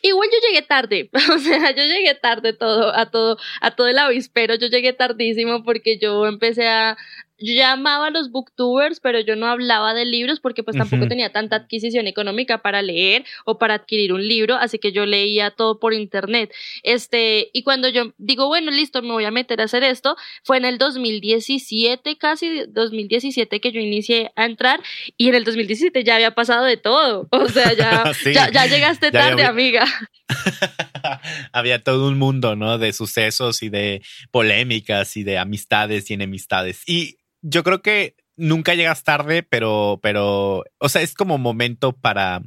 [0.00, 3.98] Igual yo llegué tarde, o sea, yo llegué tarde todo, a todo, a todo el
[3.98, 6.96] avispero, yo llegué tardísimo porque yo empecé a,
[7.38, 11.06] yo ya amaba a los booktubers, pero yo no hablaba de libros porque pues tampoco
[11.06, 15.52] tenía tanta adquisición económica para leer o para adquirir un libro, así que yo leía
[15.52, 16.52] todo por internet.
[16.82, 20.56] Este, y cuando yo digo, bueno, listo, me voy a meter a hacer esto, fue
[20.56, 24.80] en el 2017, casi 2017 que yo inicié a entrar
[25.16, 27.28] y en el 2017 ya había pasado de todo.
[27.30, 28.12] O sea, ya,
[28.52, 29.84] ya, llegaste tarde, amiga.
[31.52, 32.78] había todo un mundo, ¿no?
[32.78, 36.82] De sucesos y de polémicas y de amistades y enemistades.
[36.86, 42.42] Y yo creo que nunca llegas tarde, pero, pero, o sea, es como momento para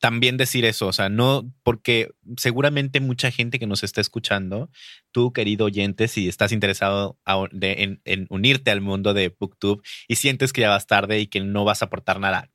[0.00, 4.70] también decir eso, o sea, no, porque seguramente mucha gente que nos está escuchando,
[5.12, 10.52] tú querido oyente, si estás interesado en, en, unirte al mundo de BookTube y sientes
[10.52, 12.50] que ya vas tarde y que no vas a aportar nada,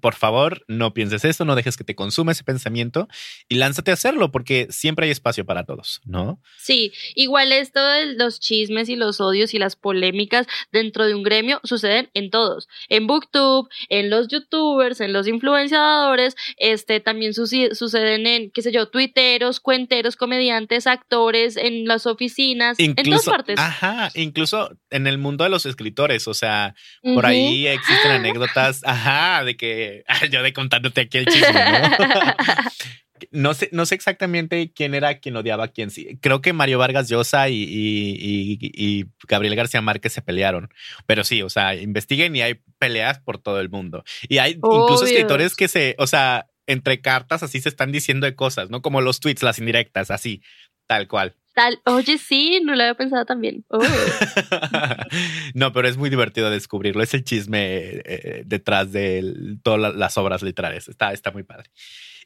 [0.00, 3.08] por favor, no pienses eso, no dejes que te consuma ese pensamiento
[3.48, 6.40] y lánzate a hacerlo porque siempre hay espacio para todos, ¿no?
[6.58, 11.22] Sí, igual esto de los chismes y los odios y las polémicas dentro de un
[11.22, 18.26] gremio suceden en todos, en Booktube, en los youtubers, en los influenciadores, este también suceden
[18.26, 23.58] en, qué sé yo, tuiteros, cuenteros, comediantes, actores, en las oficinas, en todas partes.
[23.58, 29.44] Ajá, incluso en el mundo de los escritores, o sea, por ahí existen anécdotas, ajá,
[29.44, 29.61] de que
[30.30, 31.96] yo de contándote aquí el chisme, ¿no?
[33.30, 36.18] no sé, no sé exactamente quién era quien odiaba a quién sí.
[36.20, 40.70] Creo que Mario Vargas Llosa y, y, Gabriel García Márquez se pelearon.
[41.06, 44.04] Pero sí, o sea, investiguen y hay peleas por todo el mundo.
[44.28, 48.34] Y hay incluso escritores que se, o sea, entre cartas así se están diciendo de
[48.34, 48.82] cosas, ¿no?
[48.82, 50.42] Como los tweets, las indirectas, así,
[50.86, 51.36] tal cual.
[51.54, 53.64] Tal, oye, sí, no lo había pensado también.
[53.68, 53.80] Oh.
[55.54, 57.02] no, pero es muy divertido descubrirlo.
[57.02, 60.88] Es el chisme eh, detrás de todas las obras literarias.
[60.88, 61.70] Está, está muy padre.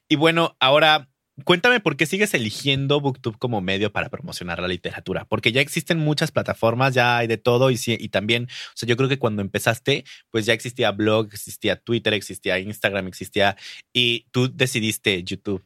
[0.08, 1.08] Y bueno, ahora
[1.44, 5.98] cuéntame por qué sigues eligiendo BookTube como medio para promocionar la literatura, porque ya existen
[5.98, 9.42] muchas plataformas, ya hay de todo y, y también, o sea, yo creo que cuando
[9.42, 13.56] empezaste, pues ya existía blog, existía Twitter, existía Instagram, existía
[13.92, 15.64] y tú decidiste YouTube.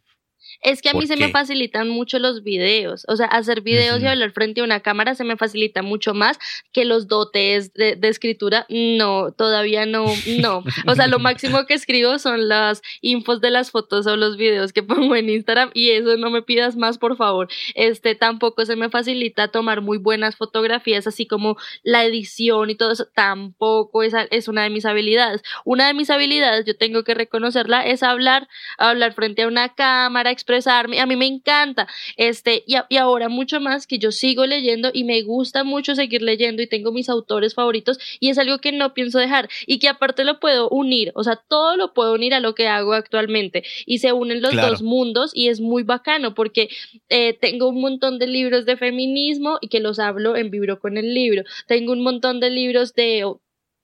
[0.63, 3.05] Es que a mí se me facilitan mucho los videos.
[3.09, 6.39] O sea, hacer videos y hablar frente a una cámara se me facilita mucho más
[6.73, 8.67] que los dotes de, escritura.
[8.69, 10.07] No, todavía no,
[10.39, 10.63] no.
[10.87, 14.73] O sea, lo máximo que escribo son las infos de las fotos o los videos
[14.73, 17.49] que pongo en Instagram y eso no me pidas más, por favor.
[17.75, 22.93] Este tampoco se me facilita tomar muy buenas fotografías, así como la edición y todo
[22.93, 23.07] eso.
[23.15, 25.43] Tampoco es, es una de mis habilidades.
[25.65, 28.49] Una de mis habilidades, yo tengo que reconocerla, es hablar,
[28.79, 33.61] hablar frente a una cámara, expresarme, a mí me encanta, este, y, y ahora mucho
[33.61, 37.55] más que yo sigo leyendo y me gusta mucho seguir leyendo y tengo mis autores
[37.55, 41.25] favoritos y es algo que no pienso dejar y que aparte lo puedo unir, o
[41.25, 44.83] sea, todo lo puedo unir a lo que hago actualmente y se unen los dos
[44.83, 46.69] mundos y es muy bacano porque
[47.09, 50.97] eh, tengo un montón de libros de feminismo y que los hablo en vibro con
[50.97, 53.25] el libro, tengo un montón de libros de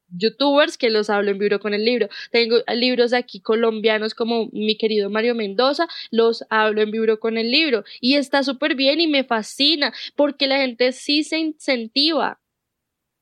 [0.09, 2.09] youtubers que los hablo en libro con el libro.
[2.31, 7.51] Tengo libros aquí colombianos como mi querido Mario Mendoza, los hablo en libro con el
[7.51, 7.85] libro.
[8.01, 12.41] Y está súper bien y me fascina porque la gente sí se incentiva.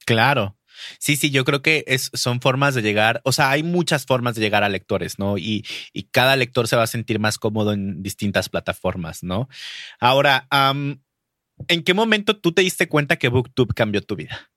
[0.05, 0.57] Claro.
[0.99, 4.35] Sí, sí, yo creo que es, son formas de llegar, o sea, hay muchas formas
[4.35, 5.39] de llegar a lectores, ¿no?
[5.39, 9.49] Y, y cada lector se va a sentir más cómodo en distintas plataformas, ¿no?
[10.01, 14.51] Ahora, ¿en qué momento tú te diste cuenta que BookTube cambió tu vida?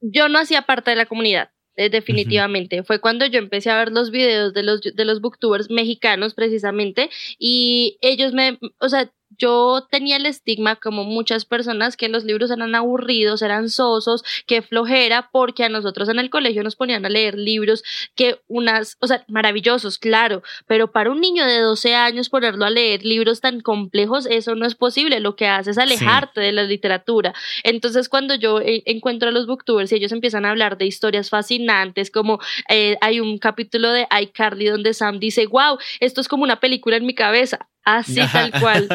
[0.00, 1.50] Yo no hacía parte de la comunidad.
[1.76, 2.82] Eh, definitivamente.
[2.82, 7.08] Fue cuando yo empecé a ver los videos de los, de los booktubers mexicanos precisamente
[7.38, 12.50] y ellos me, o sea, yo tenía el estigma como muchas personas que los libros
[12.50, 17.08] eran aburridos, eran sosos, que flojera, porque a nosotros en el colegio nos ponían a
[17.08, 17.82] leer libros
[18.14, 22.70] que unas, o sea, maravillosos, claro, pero para un niño de 12 años ponerlo a
[22.70, 26.64] leer libros tan complejos, eso no es posible, lo que hace es alejarte de la
[26.64, 27.34] literatura.
[27.64, 31.30] Entonces, cuando yo eh, encuentro a los booktubers y ellos empiezan a hablar de historias
[31.30, 32.38] fascinantes, como
[32.68, 36.96] eh, hay un capítulo de iCarly donde Sam dice, wow, esto es como una película
[36.96, 38.88] en mi cabeza, Así tal cual.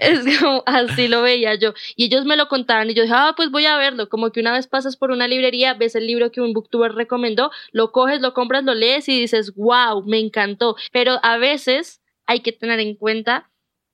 [0.00, 1.74] Es como así lo veía yo.
[1.96, 4.08] Y ellos me lo contaban y yo dije, ah, pues voy a verlo.
[4.08, 7.50] Como que una vez pasas por una librería, ves el libro que un booktuber recomendó,
[7.72, 10.76] lo coges, lo compras, lo lees y dices, wow, me encantó.
[10.92, 13.50] Pero a veces hay que tener en cuenta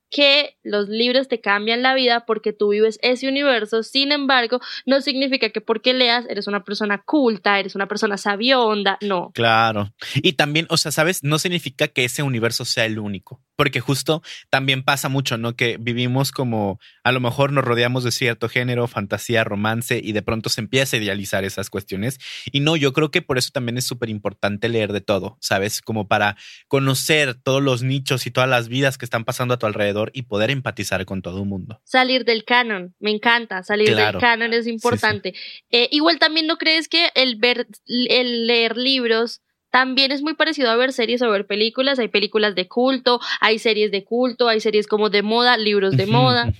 [0.09, 5.01] que los libros te cambian la vida porque tú vives ese universo, sin embargo, no
[5.01, 9.31] significa que porque leas eres una persona culta, eres una persona sabionda, no.
[9.33, 9.93] Claro.
[10.15, 14.23] Y también, o sea, sabes, no significa que ese universo sea el único, porque justo
[14.49, 15.57] también pasa mucho, ¿no?
[15.57, 20.21] Que vivimos como, a lo mejor nos rodeamos de cierto género, fantasía, romance, y de
[20.21, 22.19] pronto se empieza a idealizar esas cuestiones.
[22.53, 25.81] Y no, yo creo que por eso también es súper importante leer de todo, ¿sabes?
[25.81, 26.37] Como para
[26.69, 30.21] conocer todos los nichos y todas las vidas que están pasando a tu alrededor y
[30.21, 31.81] poder empatizar con todo el mundo.
[31.83, 35.33] Salir del canon, me encanta, salir del canon es importante.
[35.69, 39.41] Eh, igual también no crees que el ver, el leer libros
[39.71, 41.99] también es muy parecido a ver series o ver películas.
[41.99, 46.05] Hay películas de culto, hay series de culto, hay series como de moda, libros de
[46.05, 46.53] moda.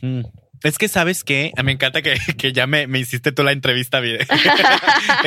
[0.63, 4.01] Es que sabes que me encanta que, que ya me, me, hiciste tú la entrevista
[4.01, 4.17] de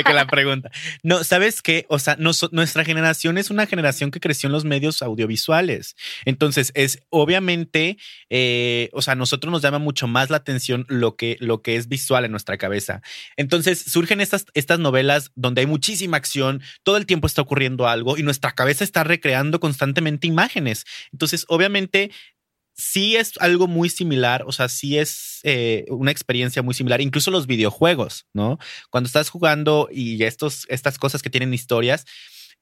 [0.04, 0.70] que la pregunta.
[1.02, 5.02] No, sabes que, o sea, nuestra generación es una generación que creció en los medios
[5.02, 5.96] audiovisuales.
[6.24, 7.96] Entonces, es obviamente,
[8.30, 11.76] eh, o sea, a nosotros nos llama mucho más la atención lo que, lo que
[11.76, 13.02] es visual en nuestra cabeza.
[13.36, 18.18] Entonces, surgen estas, estas novelas donde hay muchísima acción, todo el tiempo está ocurriendo algo
[18.18, 20.84] y nuestra cabeza está recreando constantemente imágenes.
[21.12, 22.10] Entonces, obviamente,
[22.74, 27.30] sí es algo muy similar, o sea, sí es eh, una experiencia muy similar, incluso
[27.30, 28.58] los videojuegos, ¿no?
[28.90, 32.06] Cuando estás jugando y estos, estas cosas que tienen historias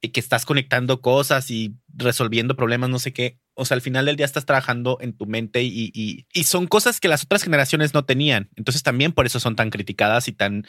[0.00, 4.06] y que estás conectando cosas y resolviendo problemas, no sé qué, o sea, al final
[4.06, 7.42] del día estás trabajando en tu mente y, y, y son cosas que las otras
[7.42, 8.48] generaciones no tenían.
[8.56, 10.66] Entonces también por eso son tan criticadas y tan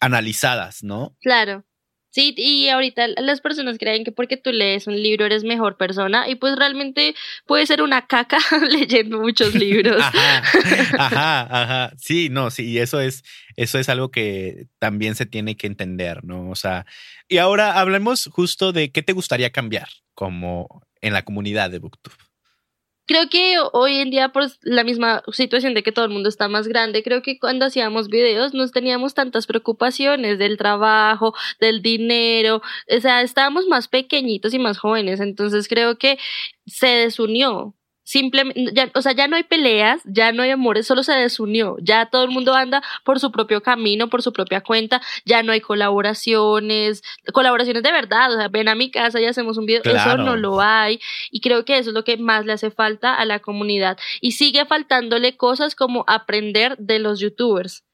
[0.00, 1.16] analizadas, ¿no?
[1.20, 1.64] Claro.
[2.10, 6.28] Sí, y ahorita las personas creen que porque tú lees un libro eres mejor persona
[6.28, 7.14] y pues realmente
[7.46, 8.38] puede ser una caca
[8.70, 10.02] leyendo muchos libros.
[10.02, 10.42] ajá,
[10.98, 11.92] ajá, ajá.
[11.96, 13.22] Sí, no, sí, y eso es,
[13.56, 16.50] eso es algo que también se tiene que entender, ¿no?
[16.50, 16.84] O sea,
[17.28, 22.29] y ahora hablemos justo de qué te gustaría cambiar como en la comunidad de BookTube
[23.10, 26.46] creo que hoy en día por la misma situación de que todo el mundo está
[26.46, 32.62] más grande, creo que cuando hacíamos videos no teníamos tantas preocupaciones del trabajo, del dinero,
[32.88, 36.18] o sea, estábamos más pequeñitos y más jóvenes, entonces creo que
[36.66, 37.74] se desunió
[38.10, 41.76] simplemente, ya, o sea, ya no hay peleas, ya no hay amores, solo se desunió,
[41.80, 45.52] ya todo el mundo anda por su propio camino, por su propia cuenta, ya no
[45.52, 47.02] hay colaboraciones,
[47.32, 50.34] colaboraciones de verdad, o sea, ven a mi casa y hacemos un video, eso no
[50.34, 50.98] lo hay,
[51.30, 54.32] y creo que eso es lo que más le hace falta a la comunidad, y
[54.32, 57.84] sigue faltándole cosas como aprender de los youtubers.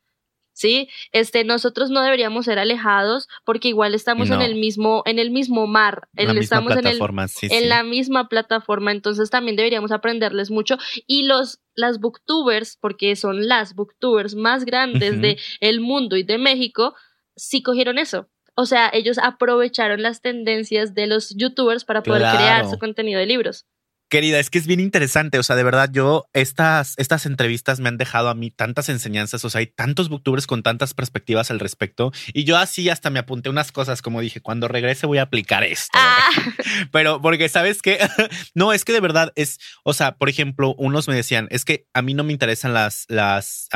[0.57, 0.89] ¿Sí?
[1.13, 5.67] Este, nosotros no deberíamos ser alejados porque igual estamos en el mismo, en el mismo
[5.67, 6.99] mar, estamos en, el,
[7.43, 13.49] en la misma plataforma, entonces también deberíamos aprenderles mucho y los las booktubers, porque son
[13.49, 16.95] las booktubers más grandes de el mundo y de México,
[17.37, 18.31] sí cogieron eso.
[18.55, 23.27] O sea, ellos aprovecharon las tendencias de los youtubers para poder crear su contenido de
[23.27, 23.67] libros.
[24.09, 25.39] Querida, es que es bien interesante.
[25.39, 29.45] O sea, de verdad, yo, estas, estas entrevistas me han dejado a mí tantas enseñanzas.
[29.45, 32.13] O sea, hay tantos booktubers con tantas perspectivas al respecto.
[32.33, 35.65] Y yo así hasta me apunté unas cosas, como dije, cuando regrese voy a aplicar
[35.65, 35.99] esto.
[35.99, 36.31] Ah.
[36.93, 37.99] Pero porque sabes que
[38.55, 41.87] no, es que de verdad es, o sea, por ejemplo, unos me decían, es que
[41.93, 43.69] a mí no me interesan las, las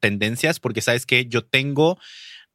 [0.00, 1.98] tendencias porque sabes que yo tengo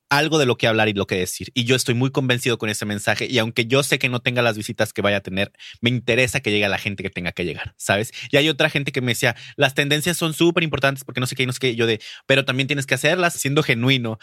[0.10, 1.51] algo de lo que hablar y lo que decir.
[1.53, 3.28] Y yo estoy muy convencido con ese mensaje.
[3.30, 5.51] Y aunque yo sé que no tenga las visitas que vaya a tener,
[5.82, 8.12] me interesa que llegue a la gente que tenga que llegar, ¿sabes?
[8.32, 11.36] Y hay otra gente que me decía, las tendencias son súper importantes porque no sé
[11.36, 11.76] qué, no sé qué.
[11.76, 14.20] Yo de, pero también tienes que hacerlas siendo genuino.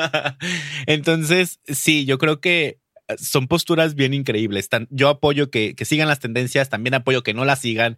[0.86, 2.80] Entonces, sí, yo creo que
[3.18, 4.68] son posturas bien increíbles.
[4.90, 7.96] yo apoyo que, sigan las tendencias, también apoyo que no las sigan.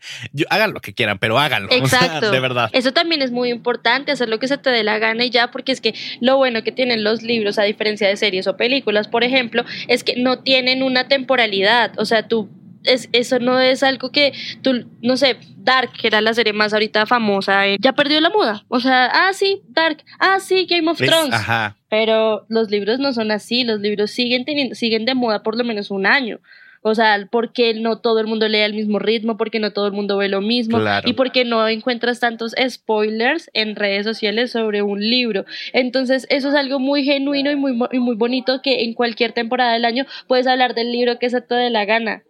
[0.51, 1.69] hagan lo que quieran, pero háganlo.
[1.73, 2.31] Exacto.
[2.31, 2.71] de verdad.
[2.73, 5.51] Eso también es muy importante, hacer lo que se te dé la gana y ya,
[5.51, 9.09] porque es que lo bueno que tienen los libros, a diferencia de series o películas,
[9.09, 11.93] por ejemplo, es que no tienen una temporalidad.
[11.99, 12.49] O sea, tú
[12.85, 16.73] es, eso no es algo que tú, no sé, Dark, que era la serie más
[16.73, 18.65] ahorita famosa, eh, ya perdió la moda.
[18.69, 21.33] O sea, ah, sí, Dark, ah, sí, Game of Thrones.
[21.33, 21.77] Ajá.
[21.89, 25.65] Pero los libros no son así, los libros siguen teniendo, siguen de moda por lo
[25.65, 26.41] menos un año.
[26.85, 29.93] O sea, porque no todo el mundo lee al mismo ritmo, porque no todo el
[29.93, 34.99] mundo ve lo mismo y porque no encuentras tantos spoilers en redes sociales sobre un
[34.99, 35.45] libro.
[35.73, 39.75] Entonces, eso es algo muy genuino y muy, y muy bonito que en cualquier temporada
[39.75, 42.25] del año puedes hablar del libro que se te dé la gana.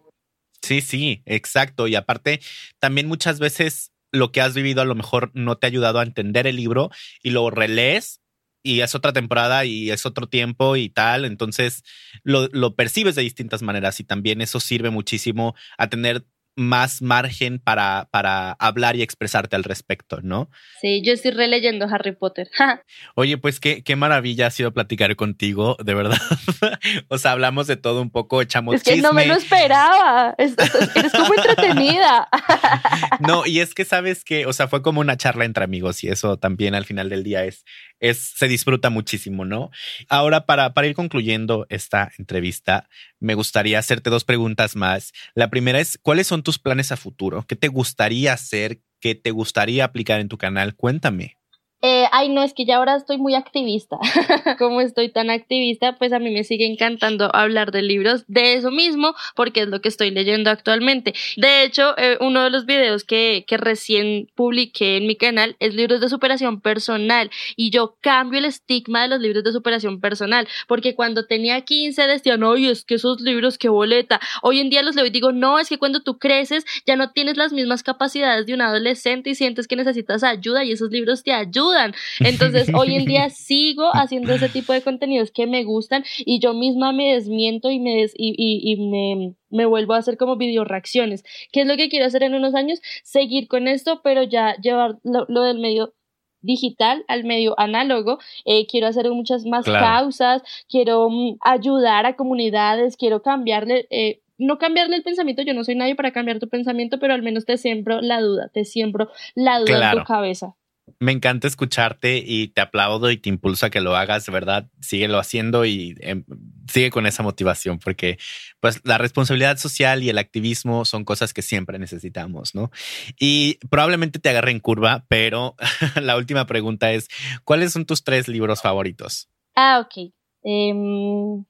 [0.63, 1.87] Sí, sí, exacto.
[1.87, 2.39] Y aparte,
[2.79, 6.03] también muchas veces lo que has vivido a lo mejor no te ha ayudado a
[6.03, 6.89] entender el libro
[7.21, 8.21] y lo relees
[8.63, 11.25] y es otra temporada y es otro tiempo y tal.
[11.25, 11.83] Entonces
[12.23, 16.25] lo, lo percibes de distintas maneras y también eso sirve muchísimo a tener
[16.55, 20.49] más margen para, para hablar y expresarte al respecto, ¿no?
[20.81, 22.49] Sí, yo estoy releyendo Harry Potter.
[23.15, 26.17] Oye, pues qué, qué maravilla ha sido platicar contigo, de verdad.
[27.07, 30.35] o sea, hablamos de todo un poco, echamos Es que no me lo esperaba.
[30.37, 32.27] Eres como entretenida.
[33.19, 36.09] no, y es que sabes que, o sea, fue como una charla entre amigos y
[36.09, 37.63] eso también al final del día es,
[38.03, 39.71] es se disfruta muchísimo, ¿no?
[40.09, 42.89] Ahora, para, para ir concluyendo esta entrevista,
[43.19, 45.13] me gustaría hacerte dos preguntas más.
[45.33, 47.45] La primera es, ¿cuáles son tus planes a futuro?
[47.47, 48.81] ¿Qué te gustaría hacer?
[48.99, 50.75] ¿Qué te gustaría aplicar en tu canal?
[50.75, 51.37] Cuéntame.
[51.85, 53.97] Eh, ay, no, es que ya ahora estoy muy activista.
[54.57, 58.71] Como estoy tan activista, pues a mí me sigue encantando hablar de libros de eso
[58.71, 61.13] mismo, porque es lo que estoy leyendo actualmente.
[61.35, 65.75] De hecho, eh, uno de los videos que, que recién publiqué en mi canal es
[65.75, 70.47] libros de superación personal y yo cambio el estigma de los libros de superación personal,
[70.69, 74.21] porque cuando tenía 15 decían, oye, es que esos libros, qué boleta.
[74.41, 77.11] Hoy en día los leo y digo, no, es que cuando tú creces ya no
[77.11, 81.23] tienes las mismas capacidades de un adolescente y sientes que necesitas ayuda y esos libros
[81.23, 81.72] te ayudan
[82.19, 86.53] entonces, hoy en día sigo haciendo ese tipo de contenidos que me gustan y yo
[86.53, 91.23] misma me desmiento y me, y, me, me vuelvo a hacer como video reacciones.
[91.51, 92.81] ¿Qué es lo que quiero hacer en unos años?
[93.03, 95.93] Seguir con esto, pero ya llevar lo, del medio
[96.41, 98.19] digital al medio análogo.
[98.45, 104.57] Eh, quiero hacer muchas más causas, quiero mm, ayudar a comunidades, quiero cambiarle, eh, no
[104.57, 107.57] cambiarle el pensamiento, yo no soy nadie para cambiar tu pensamiento, pero al menos te
[107.57, 110.55] siembro la duda, te siembro la duda en tu cabeza.
[111.03, 114.69] Me encanta escucharte y te aplaudo y te impulso a que lo hagas, de verdad,
[114.79, 116.23] síguelo haciendo y em,
[116.71, 118.17] sigue con esa motivación porque
[118.61, 122.71] pues la responsabilidad social y el activismo son cosas que siempre necesitamos, ¿no?
[123.19, 125.55] Y probablemente te agarre en curva, pero
[126.01, 127.09] la última pregunta es,
[127.43, 129.27] ¿cuáles son tus tres libros favoritos?
[129.55, 130.13] Ah, ok.
[130.43, 131.43] Em,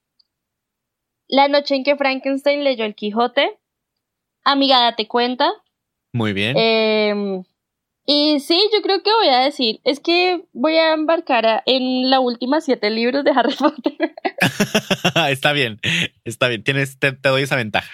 [1.28, 3.60] la noche en que Frankenstein leyó el Quijote.
[4.43, 5.47] Amiga, date cuenta.
[6.12, 6.56] Muy bien.
[6.58, 7.43] Eh,
[8.06, 12.20] y sí, yo creo que voy a decir, es que voy a embarcar en la
[12.20, 14.14] última siete libros de Harry Potter.
[15.30, 15.80] está bien,
[16.26, 17.91] está bien, tienes, te, doy esa ventaja.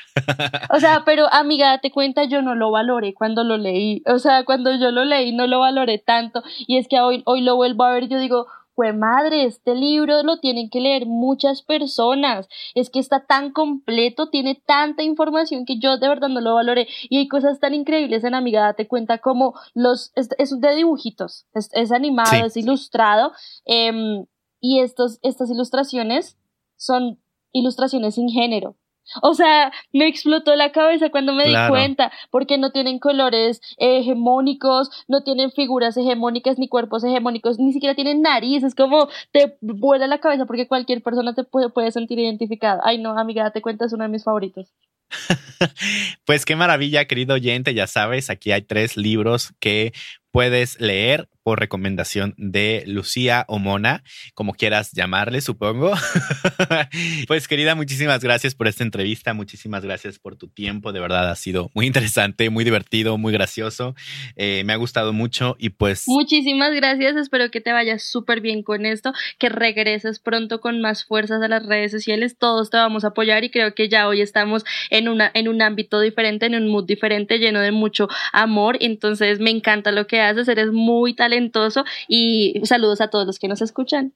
[0.72, 4.02] o sea, pero amiga, date cuenta, yo no lo valoré cuando lo leí.
[4.08, 6.44] O sea, cuando yo lo leí no lo valoré tanto.
[6.68, 8.48] Y es que hoy, hoy lo vuelvo a ver y yo digo,
[8.80, 12.48] fue madre, este libro lo tienen que leer muchas personas.
[12.76, 16.88] Es que está tan completo, tiene tanta información que yo de verdad no lo valoré.
[17.10, 21.92] Y hay cosas tan increíbles en Amiga, date cuenta como los, es, de dibujitos, es,
[21.92, 23.34] animado, es ilustrado.
[23.66, 24.26] Em,
[24.62, 26.38] y estos, estas ilustraciones
[26.78, 27.20] son
[27.52, 28.78] ilustraciones sin género.
[29.22, 34.90] O sea, me explotó la cabeza cuando me di cuenta, porque no tienen colores hegemónicos,
[35.08, 40.08] no tienen figuras hegemónicas ni cuerpos hegemónicos, ni siquiera tienen nariz, es como te vuela
[40.08, 42.82] la cabeza porque cualquier persona te puede, puede sentir identificada.
[42.84, 44.74] Ay, no, amiga, date cuenta, es uno de mis favoritos.
[46.26, 49.94] pues qué maravilla, querido oyente, ya sabes, aquí hay tres libros que
[50.32, 54.04] puedes leer por recomendación de Lucía o Mona,
[54.36, 55.94] como quieras llamarle, supongo.
[57.28, 61.36] pues querida, muchísimas gracias por esta entrevista, muchísimas gracias por tu tiempo, de verdad ha
[61.36, 63.96] sido muy interesante, muy divertido, muy gracioso,
[64.36, 66.04] eh, me ha gustado mucho y pues...
[66.06, 71.04] Muchísimas gracias, espero que te vayas súper bien con esto, que regreses pronto con más
[71.04, 74.22] fuerzas a las redes sociales, todos te vamos a apoyar y creo que ya hoy
[74.22, 78.78] estamos en, una, en un ámbito diferente, en un mood diferente, lleno de mucho amor,
[78.82, 83.48] entonces me encanta lo que haces, eres muy talentoso y saludos a todos los que
[83.48, 84.14] nos escuchan.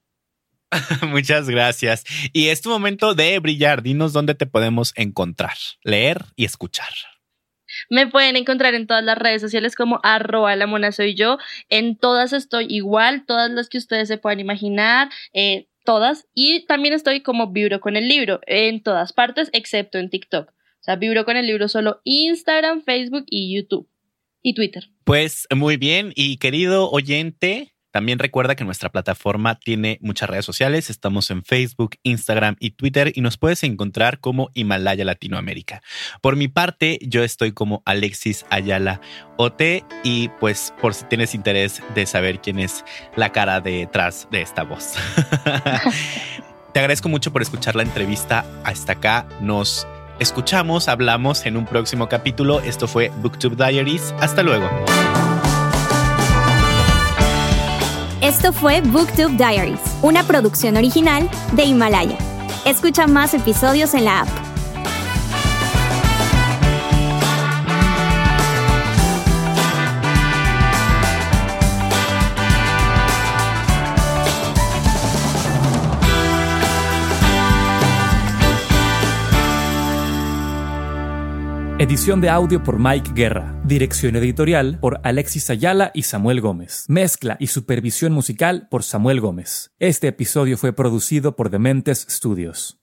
[1.07, 2.03] Muchas gracias.
[2.33, 3.83] Y es tu momento de brillar.
[3.83, 6.89] Dinos dónde te podemos encontrar, leer y escuchar.
[7.89, 11.37] Me pueden encontrar en todas las redes sociales como arroba la mona soy yo.
[11.69, 16.27] En todas estoy igual, todas las que ustedes se puedan imaginar, eh, todas.
[16.35, 20.49] Y también estoy como Vibro con el libro, en todas partes, excepto en TikTok.
[20.49, 23.87] O sea, Vibro con el libro solo Instagram, Facebook y YouTube
[24.43, 24.89] y Twitter.
[25.03, 30.89] Pues muy bien y querido oyente, también recuerda que nuestra plataforma tiene muchas redes sociales.
[30.89, 35.83] Estamos en Facebook, Instagram y Twitter y nos puedes encontrar como Himalaya Latinoamérica.
[36.19, 38.99] Por mi parte, yo estoy como Alexis Ayala
[39.37, 42.83] OT y pues por si tienes interés de saber quién es
[43.15, 44.93] la cara detrás de esta voz.
[46.73, 49.27] Te agradezco mucho por escuchar la entrevista hasta acá.
[49.39, 49.85] Nos
[50.23, 52.61] escuchamos, hablamos en un próximo capítulo.
[52.61, 54.15] Esto fue Booktube Diaries.
[54.19, 54.67] Hasta luego.
[58.21, 62.17] Esto fue Booktube Diaries, una producción original de Himalaya.
[62.65, 64.52] Escucha más episodios en la app.
[81.83, 83.61] Edición de audio por Mike Guerra.
[83.65, 86.85] Dirección editorial por Alexis Ayala y Samuel Gómez.
[86.87, 89.73] Mezcla y supervisión musical por Samuel Gómez.
[89.79, 92.82] Este episodio fue producido por Dementes Studios.